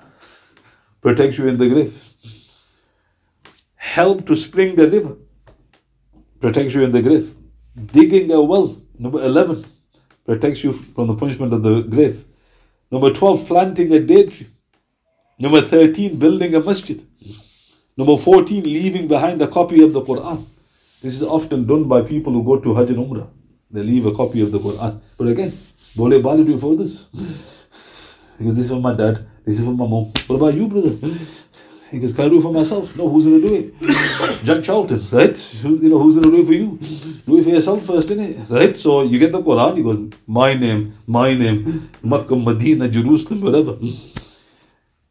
protects 1.02 1.39
you 1.39 1.48
in 1.48 1.58
the 1.58 1.67
grave. 1.67 2.13
Help 3.76 4.28
to 4.28 4.36
spring 4.36 4.80
a 4.80 4.86
river 4.86 5.17
protects 6.42 6.74
you 6.74 6.84
in 6.84 6.92
the 6.92 7.02
grave. 7.02 7.34
Digging 7.76 8.32
a 8.32 8.42
well, 8.44 8.76
number 9.00 9.24
11, 9.24 9.64
protects 10.26 10.64
you 10.64 10.74
from 10.74 11.08
the 11.08 11.16
punishment 11.16 11.54
of 11.54 11.64
the 11.64 11.84
grave. 11.84 12.26
Number 12.92 13.14
12, 13.14 13.48
planting 13.48 13.94
a 13.94 14.00
date 14.00 14.32
tree. 14.32 14.48
Number 15.40 15.62
13, 15.62 16.18
building 16.18 16.54
a 16.56 16.60
masjid. 16.60 17.02
Number 17.96 18.18
14, 18.18 18.64
leaving 18.64 19.08
behind 19.08 19.42
a 19.42 19.48
copy 19.48 19.82
of 19.82 19.94
the 19.94 20.02
Quran. 20.02 20.44
This 21.02 21.16
is 21.16 21.24
often 21.24 21.66
done 21.66 21.86
by 21.86 22.02
people 22.02 22.34
who 22.34 22.44
go 22.44 22.60
to 22.60 22.76
Hajj 22.76 22.92
and 22.92 23.00
Umrah. 23.00 23.30
They 23.70 23.84
leave 23.84 24.06
a 24.06 24.14
copy 24.14 24.42
of 24.42 24.52
the 24.52 24.60
Quran. 24.60 25.00
But 25.18 25.28
again, 25.28 25.52
Bole 25.96 26.22
Bali 26.22 26.44
do 26.44 26.52
you 26.52 26.60
for 26.60 26.76
this. 26.76 27.06
Because 28.38 28.56
this 28.56 28.66
is 28.66 28.72
for 28.72 28.82
my 28.82 28.94
dad, 28.94 29.26
this 29.46 29.60
is 29.60 29.66
for 29.66 29.72
my 29.72 29.88
mom. 29.88 30.12
What 30.28 30.36
about 30.36 30.54
you, 30.54 30.68
brother? 30.68 30.92
He 31.92 32.00
goes, 32.00 32.14
Can 32.14 32.26
I 32.26 32.30
do 32.30 32.40
it 32.40 32.42
for 32.42 32.54
myself? 32.54 32.96
No, 32.96 33.10
who's 33.10 33.26
going 33.26 33.42
to 33.42 33.48
do 33.48 33.54
it? 33.54 34.44
Jack 34.46 34.64
Charlton, 34.64 35.02
right? 35.12 35.38
Who, 35.62 35.78
you 35.78 35.90
know, 35.90 36.00
who's 36.00 36.16
going 36.16 36.32
to 36.32 36.38
do 36.38 36.42
it 36.42 36.46
for 36.46 36.54
you? 36.54 36.78
Do 37.26 37.40
it 37.40 37.44
for 37.44 37.50
yourself 37.50 37.86
first, 37.86 38.08
innit? 38.08 38.50
Right? 38.50 38.78
So 38.78 39.02
you 39.04 39.20
get 39.20 39.34
the 39.34 39.42
Quran, 39.42 39.78
you 39.78 39.84
go, 39.84 40.18
My 40.26 40.54
name, 40.54 40.94
my 41.06 41.34
name, 41.34 41.90
Makkah, 42.02 42.38
Medina, 42.38 42.88
Jerusalem, 42.88 43.42
whatever. 43.42 43.76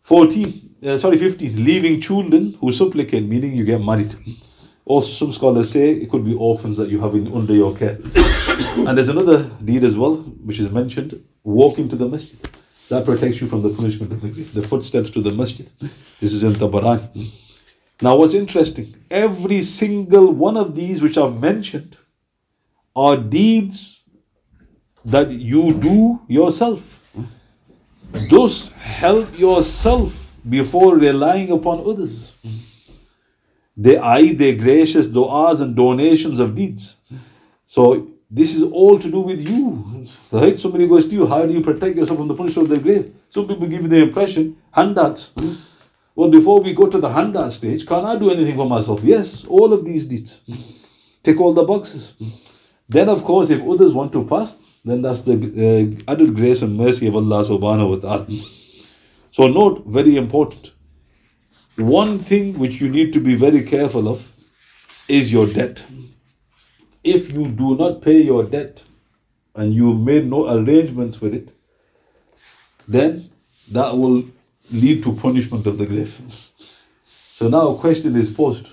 14, 0.01 0.77
uh, 0.87 0.97
sorry, 0.97 1.19
15, 1.19 1.65
leaving 1.65 2.01
children 2.01 2.57
who 2.61 2.73
supplicate, 2.73 3.25
meaning 3.25 3.53
you 3.53 3.67
get 3.67 3.85
married. 3.85 4.15
Also, 4.87 5.13
some 5.13 5.33
scholars 5.33 5.71
say 5.71 5.91
it 5.91 6.11
could 6.11 6.25
be 6.25 6.35
orphans 6.35 6.79
that 6.79 6.89
you 6.89 6.99
have 7.01 7.15
in, 7.15 7.31
under 7.33 7.55
your 7.55 7.77
care. 7.77 7.99
and 8.89 8.97
there's 8.97 9.11
another 9.11 9.49
deed 9.63 9.85
as 9.85 9.99
well, 9.99 10.17
which 10.17 10.59
is 10.59 10.71
mentioned 10.71 11.23
walking 11.45 11.91
to 11.91 11.97
the 11.97 12.09
masjid. 12.09 12.39
That 12.91 13.05
protects 13.05 13.41
you 13.41 13.47
from 13.47 13.63
the 13.63 13.71
punishment 13.71 14.13
of 14.13 14.21
the. 14.21 14.29
The 14.29 14.67
footsteps 14.67 15.11
to 15.11 15.21
the 15.21 15.31
masjid. 15.31 15.71
This 16.21 16.33
is 16.33 16.43
in 16.43 16.53
Tabarani. 16.53 17.31
Now, 18.03 18.17
what's 18.17 18.35
interesting, 18.35 18.95
every 19.11 19.63
single 19.63 20.33
one 20.33 20.57
of 20.57 20.75
these 20.75 21.01
which 21.01 21.17
I've 21.17 21.41
mentioned 21.41 21.97
are 22.97 23.17
deeds 23.17 24.03
that 25.05 25.31
you 25.31 25.75
do 25.75 26.21
yourself. 26.27 27.15
Thus, 28.29 28.73
help 28.73 29.39
yourself 29.39 30.35
before 30.49 30.97
relying 30.97 31.53
upon 31.53 31.81
others. 31.89 32.35
They 33.77 33.99
eye 33.99 34.33
their 34.33 34.57
gracious 34.57 35.09
du'as 35.09 35.61
and 35.61 35.77
donations 35.77 36.41
of 36.41 36.55
deeds. 36.57 36.97
So, 37.67 38.11
this 38.31 38.55
is 38.55 38.63
all 38.63 38.99
to 38.99 39.11
do 39.11 39.21
with 39.21 39.49
you. 39.49 40.07
Right? 40.31 40.59
Somebody 40.59 40.87
goes 40.87 41.09
to 41.09 41.13
you, 41.13 41.27
how 41.27 41.45
do 41.45 41.53
you 41.53 41.61
protect 41.61 41.97
yourself 41.97 42.19
from 42.19 42.29
the 42.29 42.35
punishment 42.35 42.71
of 42.71 42.77
the 42.77 42.83
grave? 42.83 43.13
Some 43.29 43.49
people 43.49 43.67
give 43.67 43.83
you 43.83 43.89
the 43.89 44.03
impression, 44.03 44.57
handouts. 44.73 45.33
Well, 46.15 46.31
before 46.31 46.61
we 46.61 46.73
go 46.73 46.89
to 46.89 46.99
the 46.99 47.09
handout 47.09 47.51
stage, 47.53 47.87
can 47.87 48.05
I 48.05 48.17
do 48.17 48.31
anything 48.31 48.57
for 48.57 48.69
myself? 48.69 49.03
Yes, 49.03 49.45
all 49.47 49.73
of 49.73 49.85
these 49.85 50.05
deeds. 50.05 50.41
Tick 51.23 51.41
all 51.41 51.53
the 51.53 51.65
boxes. 51.65 52.15
Then, 52.89 53.09
of 53.09 53.25
course, 53.25 53.51
if 53.51 53.63
others 53.67 53.93
want 53.95 54.13
to 54.13 54.25
pass, 54.25 54.63
then 54.85 55.03
that's 55.03 55.23
the 55.23 55.35
uh, 56.07 56.13
added 56.13 56.35
grace 56.35 56.63
and 56.63 56.77
mercy 56.77 57.07
of 57.07 57.17
Allah 57.17 57.45
subhanahu 57.45 57.91
wa 57.91 57.97
ta'ala. 57.97 58.27
So, 59.31 59.49
note, 59.49 59.85
very 59.87 60.17
important. 60.17 60.73
One 61.77 62.19
thing 62.19 62.59
which 62.59 62.81
you 62.81 62.89
need 62.89 63.13
to 63.13 63.21
be 63.21 63.35
very 63.35 63.63
careful 63.63 64.09
of 64.09 64.33
is 65.09 65.33
your 65.33 65.47
debt. 65.47 65.85
If 67.03 67.33
you 67.33 67.49
do 67.49 67.77
not 67.77 68.03
pay 68.03 68.21
your 68.23 68.45
debt 68.45 68.83
and 69.55 69.75
you've 69.75 70.01
made 70.01 70.27
no 70.27 70.49
arrangements 70.55 71.17
for 71.17 71.29
it, 71.29 71.49
then 72.87 73.25
that 73.73 73.97
will 73.97 74.25
lead 74.73 75.03
to 75.05 75.13
punishment 75.13 75.67
of 75.67 75.79
the 75.79 75.87
grave. 75.87 76.21
So 77.41 77.49
now 77.49 77.71
a 77.71 77.79
question 77.79 78.17
is 78.17 78.31
posed. 78.31 78.67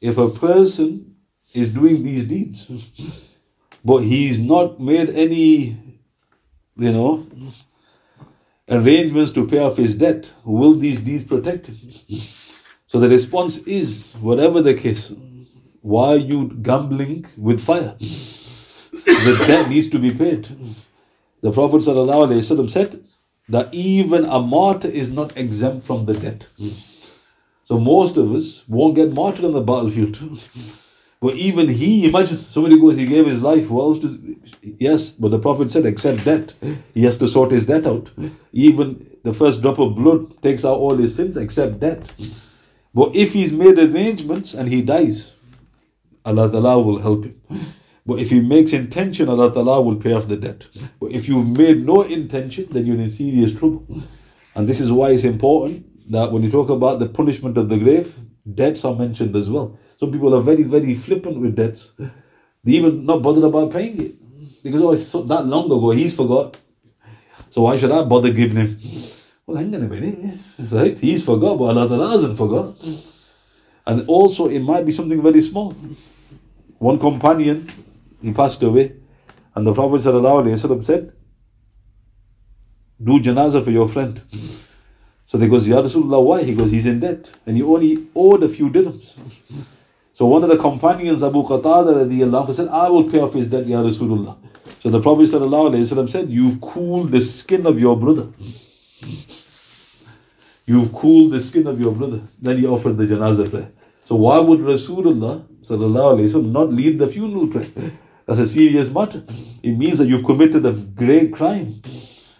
If 0.00 0.18
a 0.18 0.28
person 0.28 1.14
is 1.54 1.72
doing 1.72 2.02
these 2.02 2.24
deeds, 2.24 2.66
but 3.84 3.98
he's 3.98 4.40
not 4.40 4.80
made 4.80 5.10
any, 5.10 5.76
you 6.76 6.92
know, 6.92 7.24
arrangements 8.68 9.30
to 9.30 9.46
pay 9.46 9.60
off 9.60 9.76
his 9.76 9.94
debt, 9.94 10.34
will 10.44 10.74
these 10.74 10.98
deeds 10.98 11.22
protect 11.22 11.68
him? 11.68 11.76
So 12.88 13.00
the 13.00 13.08
response 13.08 13.56
is, 13.60 14.12
whatever 14.20 14.60
the 14.60 14.74
case, 14.74 15.10
why 15.82 16.08
are 16.08 16.16
you 16.16 16.48
gambling 16.62 17.26
with 17.36 17.60
fire? 17.60 17.94
The 17.98 19.44
debt 19.46 19.68
needs 19.68 19.88
to 19.90 19.98
be 19.98 20.14
paid. 20.14 20.48
The 21.40 21.52
Prophet 21.52 21.82
said 21.82 21.96
that 23.48 23.68
even 23.72 24.24
a 24.24 24.40
martyr 24.40 24.88
is 24.88 25.10
not 25.10 25.36
exempt 25.36 25.84
from 25.84 26.06
the 26.06 26.14
debt. 26.14 26.48
So 27.64 27.78
most 27.80 28.16
of 28.16 28.32
us 28.32 28.66
won't 28.68 28.94
get 28.94 29.12
martyred 29.12 29.44
on 29.44 29.52
the 29.52 29.60
battlefield. 29.60 30.18
But 31.20 31.34
even 31.34 31.68
he, 31.68 32.06
imagine 32.06 32.36
somebody 32.36 32.80
goes, 32.80 32.96
he 32.96 33.06
gave 33.06 33.26
his 33.26 33.42
life. 33.42 33.66
Who 33.66 33.80
else? 33.80 33.98
Does, 33.98 34.18
yes, 34.60 35.12
but 35.12 35.30
the 35.30 35.38
Prophet 35.38 35.70
said, 35.70 35.86
except 35.86 36.24
debt. 36.24 36.52
He 36.94 37.04
has 37.04 37.16
to 37.18 37.28
sort 37.28 37.52
his 37.52 37.64
debt 37.64 37.86
out. 37.86 38.10
Even 38.52 39.06
the 39.22 39.32
first 39.32 39.62
drop 39.62 39.78
of 39.78 39.94
blood 39.94 40.42
takes 40.42 40.64
out 40.64 40.78
all 40.78 40.96
his 40.96 41.14
sins 41.14 41.36
except 41.36 41.80
debt. 41.80 42.12
But 42.92 43.14
if 43.14 43.32
he's 43.32 43.52
made 43.52 43.78
arrangements 43.78 44.52
and 44.52 44.68
he 44.68 44.82
dies, 44.82 45.36
Allah 46.24 46.50
Ta'ala 46.50 46.80
will 46.80 46.98
help 46.98 47.24
him. 47.24 47.40
But 48.04 48.18
if 48.18 48.30
he 48.30 48.40
makes 48.40 48.72
intention, 48.72 49.28
Allah 49.28 49.52
Ta'ala 49.52 49.80
will 49.80 49.96
pay 49.96 50.12
off 50.12 50.28
the 50.28 50.36
debt. 50.36 50.66
But 51.00 51.12
if 51.12 51.28
you've 51.28 51.56
made 51.56 51.86
no 51.86 52.02
intention, 52.02 52.66
then 52.70 52.86
you're 52.86 52.96
in 52.96 53.10
serious 53.10 53.58
trouble. 53.58 53.86
And 54.54 54.68
this 54.68 54.80
is 54.80 54.92
why 54.92 55.10
it's 55.10 55.24
important 55.24 55.86
that 56.10 56.32
when 56.32 56.42
you 56.42 56.50
talk 56.50 56.68
about 56.68 56.98
the 56.98 57.06
punishment 57.06 57.56
of 57.56 57.68
the 57.68 57.78
grave, 57.78 58.14
debts 58.52 58.84
are 58.84 58.94
mentioned 58.94 59.34
as 59.36 59.50
well. 59.50 59.78
Some 59.96 60.10
people 60.10 60.34
are 60.34 60.42
very, 60.42 60.64
very 60.64 60.94
flippant 60.94 61.38
with 61.38 61.54
debts. 61.54 61.92
They 62.64 62.72
even 62.72 63.06
not 63.06 63.22
bothered 63.22 63.44
about 63.44 63.72
paying 63.72 64.00
it. 64.00 64.12
Because 64.62 64.82
oh, 64.82 64.92
it's 64.92 65.10
that 65.12 65.46
long 65.46 65.66
ago, 65.66 65.90
he's 65.90 66.14
forgot. 66.14 66.56
So 67.50 67.62
why 67.62 67.76
should 67.76 67.92
I 67.92 68.04
bother 68.04 68.32
giving 68.32 68.56
him? 68.56 68.76
Well, 69.46 69.58
hang 69.58 69.74
on 69.74 69.82
a 69.82 69.88
minute, 69.88 70.38
right? 70.70 70.98
He's 70.98 71.24
forgot, 71.24 71.58
but 71.58 71.64
Allah 71.64 71.88
Ta'ala 71.88 72.10
hasn't 72.10 72.36
forgot. 72.36 72.74
And 73.86 74.08
also, 74.08 74.48
it 74.48 74.60
might 74.60 74.86
be 74.86 74.92
something 74.92 75.20
very 75.20 75.40
small. 75.40 75.74
One 76.82 76.98
companion, 76.98 77.68
he 78.20 78.32
passed 78.32 78.60
away, 78.60 78.94
and 79.54 79.64
the 79.64 79.72
Prophet 79.72 80.00
ﷺ 80.00 80.84
said, 80.84 81.12
Do 83.00 83.20
janazah 83.20 83.62
for 83.62 83.70
your 83.70 83.86
friend. 83.86 84.20
So 85.26 85.38
they 85.38 85.46
goes, 85.46 85.68
Ya 85.68 85.80
Rasulullah, 85.80 86.24
why? 86.24 86.42
He 86.42 86.56
goes, 86.56 86.72
He's 86.72 86.86
in 86.86 86.98
debt, 86.98 87.30
and 87.46 87.56
he 87.56 87.62
only 87.62 88.08
owed 88.16 88.42
a 88.42 88.48
few 88.48 88.68
dirhams. 88.68 89.14
So 90.14 90.26
one 90.26 90.42
of 90.42 90.50
the 90.50 90.58
companions, 90.58 91.22
Abu 91.22 91.42
Qatada 91.42 92.54
said, 92.54 92.68
I 92.68 92.90
will 92.90 93.10
pay 93.10 93.20
off 93.20 93.32
his 93.32 93.48
debt, 93.48 93.64
Ya 93.64 93.80
Rasulullah. 93.80 94.36
So 94.80 94.90
the 94.90 95.00
Prophet 95.00 95.26
said, 96.08 96.28
You've 96.28 96.60
cooled 96.60 97.12
the 97.12 97.22
skin 97.22 97.64
of 97.64 97.80
your 97.80 97.96
brother. 97.96 98.26
You've 100.66 100.92
cooled 100.92 101.32
the 101.32 101.40
skin 101.40 101.66
of 101.66 101.80
your 101.80 101.92
brother. 101.92 102.20
Then 102.40 102.58
he 102.58 102.66
offered 102.66 102.98
the 102.98 103.06
janazah 103.06 103.50
prayer. 103.50 103.72
So 104.04 104.16
why 104.16 104.38
would 104.40 104.60
Rasulullah 104.60 105.46
sallallahu 105.62 106.52
not 106.52 106.72
lead 106.72 106.98
the 106.98 107.08
funeral 107.08 107.48
prayer. 107.48 107.66
That's 108.26 108.40
a 108.40 108.46
serious 108.46 108.88
matter. 108.88 109.22
It 109.62 109.76
means 109.76 109.98
that 109.98 110.06
you've 110.06 110.24
committed 110.24 110.64
a 110.64 110.72
grave 110.72 111.32
crime. 111.32 111.74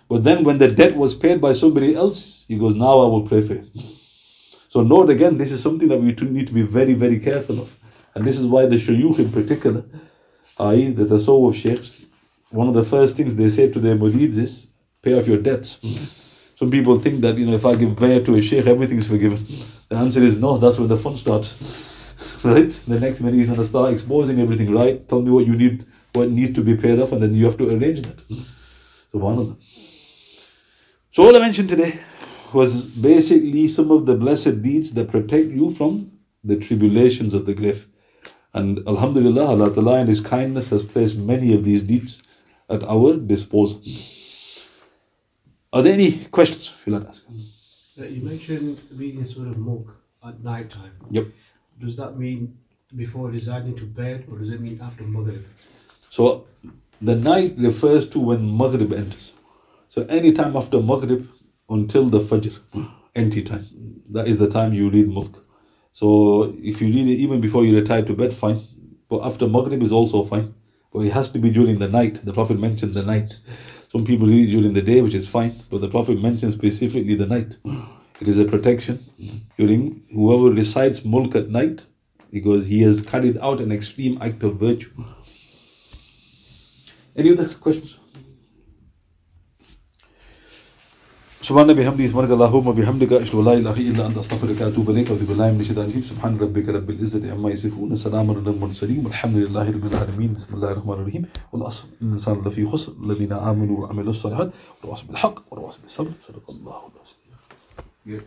But 0.08 0.24
then 0.24 0.44
when 0.44 0.58
the 0.58 0.68
debt 0.68 0.96
was 0.96 1.14
paid 1.14 1.40
by 1.40 1.52
somebody 1.54 1.94
else, 1.94 2.44
he 2.46 2.56
goes, 2.58 2.74
now 2.74 3.00
I 3.00 3.06
will 3.06 3.22
pray 3.22 3.42
for 3.42 3.54
him. 3.54 3.68
So 4.68 4.82
note 4.82 5.10
again, 5.10 5.36
this 5.38 5.52
is 5.52 5.62
something 5.62 5.88
that 5.88 5.98
we 5.98 6.12
need 6.12 6.46
to 6.46 6.52
be 6.52 6.62
very, 6.62 6.94
very 6.94 7.18
careful 7.18 7.60
of. 7.60 7.78
And 8.14 8.26
this 8.26 8.38
is 8.38 8.46
why 8.46 8.66
the 8.66 8.76
shayukh 8.76 9.18
in 9.18 9.32
particular, 9.32 9.84
i.e. 10.60 10.92
the 10.92 11.04
tasawwuf 11.04 11.48
of 11.50 11.56
sheikhs, 11.56 12.06
one 12.50 12.68
of 12.68 12.74
the 12.74 12.84
first 12.84 13.16
things 13.16 13.36
they 13.36 13.48
say 13.48 13.70
to 13.72 13.78
their 13.78 13.96
murids 13.96 14.36
is, 14.38 14.68
pay 15.02 15.18
off 15.18 15.26
your 15.26 15.38
debts. 15.38 15.78
Some 16.54 16.70
people 16.70 16.98
think 16.98 17.22
that, 17.22 17.36
you 17.38 17.46
know, 17.46 17.54
if 17.54 17.64
I 17.66 17.74
give 17.74 17.96
prayer 17.96 18.22
to 18.22 18.34
a 18.34 18.42
sheikh, 18.42 18.66
everything's 18.66 19.08
forgiven. 19.08 19.44
The 19.88 19.96
answer 19.96 20.20
is 20.20 20.38
no, 20.38 20.58
that's 20.58 20.78
where 20.78 20.88
the 20.88 20.98
fun 20.98 21.16
starts 21.16 21.91
right? 22.44 22.70
The 22.70 23.00
next 23.00 23.20
minute 23.20 23.38
he's 23.38 23.54
to 23.54 23.64
start 23.64 23.92
exposing 23.92 24.40
everything, 24.40 24.72
right? 24.74 25.06
Tell 25.08 25.22
me 25.22 25.30
what 25.30 25.46
you 25.46 25.56
need, 25.56 25.84
what 26.12 26.30
needs 26.30 26.54
to 26.54 26.62
be 26.62 26.76
paid 26.76 26.98
off, 26.98 27.12
and 27.12 27.22
then 27.22 27.34
you 27.34 27.44
have 27.44 27.56
to 27.58 27.68
arrange 27.68 28.02
that. 28.02 28.20
So 29.12 29.18
one 29.18 29.38
of 29.38 29.48
them. 29.48 29.58
So 31.10 31.24
all 31.26 31.36
I 31.36 31.40
mentioned 31.40 31.68
today 31.68 32.00
was 32.52 32.84
basically 32.84 33.68
some 33.68 33.90
of 33.90 34.06
the 34.06 34.16
blessed 34.16 34.62
deeds 34.62 34.92
that 34.92 35.08
protect 35.08 35.48
you 35.48 35.70
from 35.70 36.10
the 36.44 36.56
tribulations 36.56 37.34
of 37.34 37.46
the 37.46 37.54
grave. 37.54 37.86
And 38.54 38.86
Alhamdulillah, 38.86 39.46
Allah 39.46 39.72
Ta'ala 39.72 40.00
in 40.00 40.06
His 40.06 40.20
kindness 40.20 40.70
has 40.70 40.84
placed 40.84 41.18
many 41.18 41.54
of 41.54 41.64
these 41.64 41.82
deeds 41.82 42.22
at 42.68 42.82
our 42.84 43.16
disposal. 43.16 43.80
Are 45.72 45.82
there 45.82 45.94
any 45.94 46.24
questions 46.26 46.74
you 46.84 46.92
like 46.92 47.02
to 47.02 47.08
ask? 47.08 47.22
You 47.96 48.22
mentioned 48.22 48.78
reading 48.94 49.24
Surah 49.24 49.56
Mulk 49.56 49.96
at 50.26 50.42
night 50.42 50.70
time. 50.70 50.92
Yep. 51.10 51.26
Does 51.80 51.96
that 51.96 52.18
mean 52.18 52.58
before 52.94 53.28
resigning 53.28 53.76
to 53.76 53.84
bed 53.84 54.26
or 54.30 54.38
does 54.38 54.50
it 54.50 54.60
mean 54.60 54.80
after 54.82 55.04
Maghrib? 55.04 55.44
So 56.08 56.46
the 57.00 57.16
night 57.16 57.54
refers 57.56 58.08
to 58.10 58.20
when 58.20 58.56
Maghrib 58.56 58.92
enters. 58.92 59.32
So 59.88 60.06
any 60.08 60.32
time 60.32 60.56
after 60.56 60.80
Maghrib 60.80 61.28
until 61.68 62.08
the 62.08 62.20
Fajr, 62.20 62.58
empty 63.14 63.42
time. 63.42 63.64
That 64.10 64.28
is 64.28 64.38
the 64.38 64.48
time 64.48 64.72
you 64.72 64.90
read 64.90 65.08
Mulk. 65.08 65.44
So 65.92 66.54
if 66.58 66.80
you 66.80 66.88
read 66.88 67.06
it 67.06 67.20
even 67.20 67.40
before 67.40 67.64
you 67.64 67.74
retire 67.74 68.02
to 68.02 68.14
bed, 68.14 68.32
fine. 68.32 68.60
But 69.08 69.24
after 69.24 69.46
Maghrib 69.46 69.82
is 69.82 69.92
also 69.92 70.22
fine. 70.24 70.54
But 70.92 71.00
it 71.00 71.12
has 71.12 71.30
to 71.30 71.38
be 71.38 71.50
during 71.50 71.78
the 71.78 71.88
night. 71.88 72.20
The 72.24 72.32
Prophet 72.32 72.58
mentioned 72.58 72.94
the 72.94 73.02
night. 73.02 73.38
Some 73.88 74.04
people 74.04 74.26
read 74.26 74.50
during 74.50 74.72
the 74.72 74.82
day, 74.82 75.02
which 75.02 75.14
is 75.14 75.28
fine. 75.28 75.54
But 75.70 75.80
the 75.80 75.88
Prophet 75.88 76.20
mentions 76.20 76.54
specifically 76.54 77.14
the 77.14 77.26
night. 77.26 77.56
It 78.22 78.28
is 78.28 78.38
a 78.38 78.44
protection. 78.44 79.00
During 79.58 80.00
whoever 80.14 80.48
recites 80.54 81.04
Mulk 81.04 81.34
at 81.34 81.48
night, 81.50 81.82
because 82.30 82.66
he 82.66 82.82
has 82.82 83.00
carried 83.02 83.36
out 83.38 83.60
an 83.60 83.72
extreme 83.72 84.16
act 84.20 84.44
of 84.44 84.60
virtue. 84.60 84.92
Any 87.16 87.32
other 87.32 87.48
questions? 87.48 87.98
سبحان 91.42 91.72
بحمده 91.74 92.06
سبحانك 92.06 92.30
اللهم 92.30 92.66
وبحمدك 92.66 93.12
اشهد 93.12 93.34
ان 93.34 93.44
لا 93.44 93.52
اله 93.52 93.76
الا 93.90 94.06
انت 94.06 94.18
استغفرك 94.18 94.60
واتوب 94.60 94.90
اليك 94.90 95.10
واعوذ 95.10 95.26
بالله 95.26 95.52
من 95.52 95.60
الشيطان 95.60 95.84
الرجيم 95.84 96.02
سبحان 96.02 96.38
ربك 96.38 96.68
رب 96.68 96.90
العزه 96.90 97.32
عما 97.32 97.50
يصفون 97.50 97.96
سلام 97.96 98.30
على 98.30 98.50
المرسلين 98.50 99.06
والحمد 99.06 99.36
لله 99.36 99.70
رب 99.70 99.86
العالمين 99.86 100.32
بسم 100.32 100.54
الله 100.54 100.72
الرحمن 100.72 100.94
الرحيم 100.94 101.24
والاصل 101.52 101.84
ان 102.02 102.08
الانسان 102.08 102.42
لفي 102.46 102.66
خسر 102.66 102.92
الذين 103.04 103.32
امنوا 103.32 103.80
وعملوا 103.80 104.10
الصالحات 104.10 104.50
وتواصوا 104.78 105.08
بالحق 105.08 105.52
وتواصوا 105.52 105.82
بالصبر 105.82 106.10
صدق 106.20 106.50
الله 106.50 106.80
العظيم 106.94 107.21
이게 108.04 108.24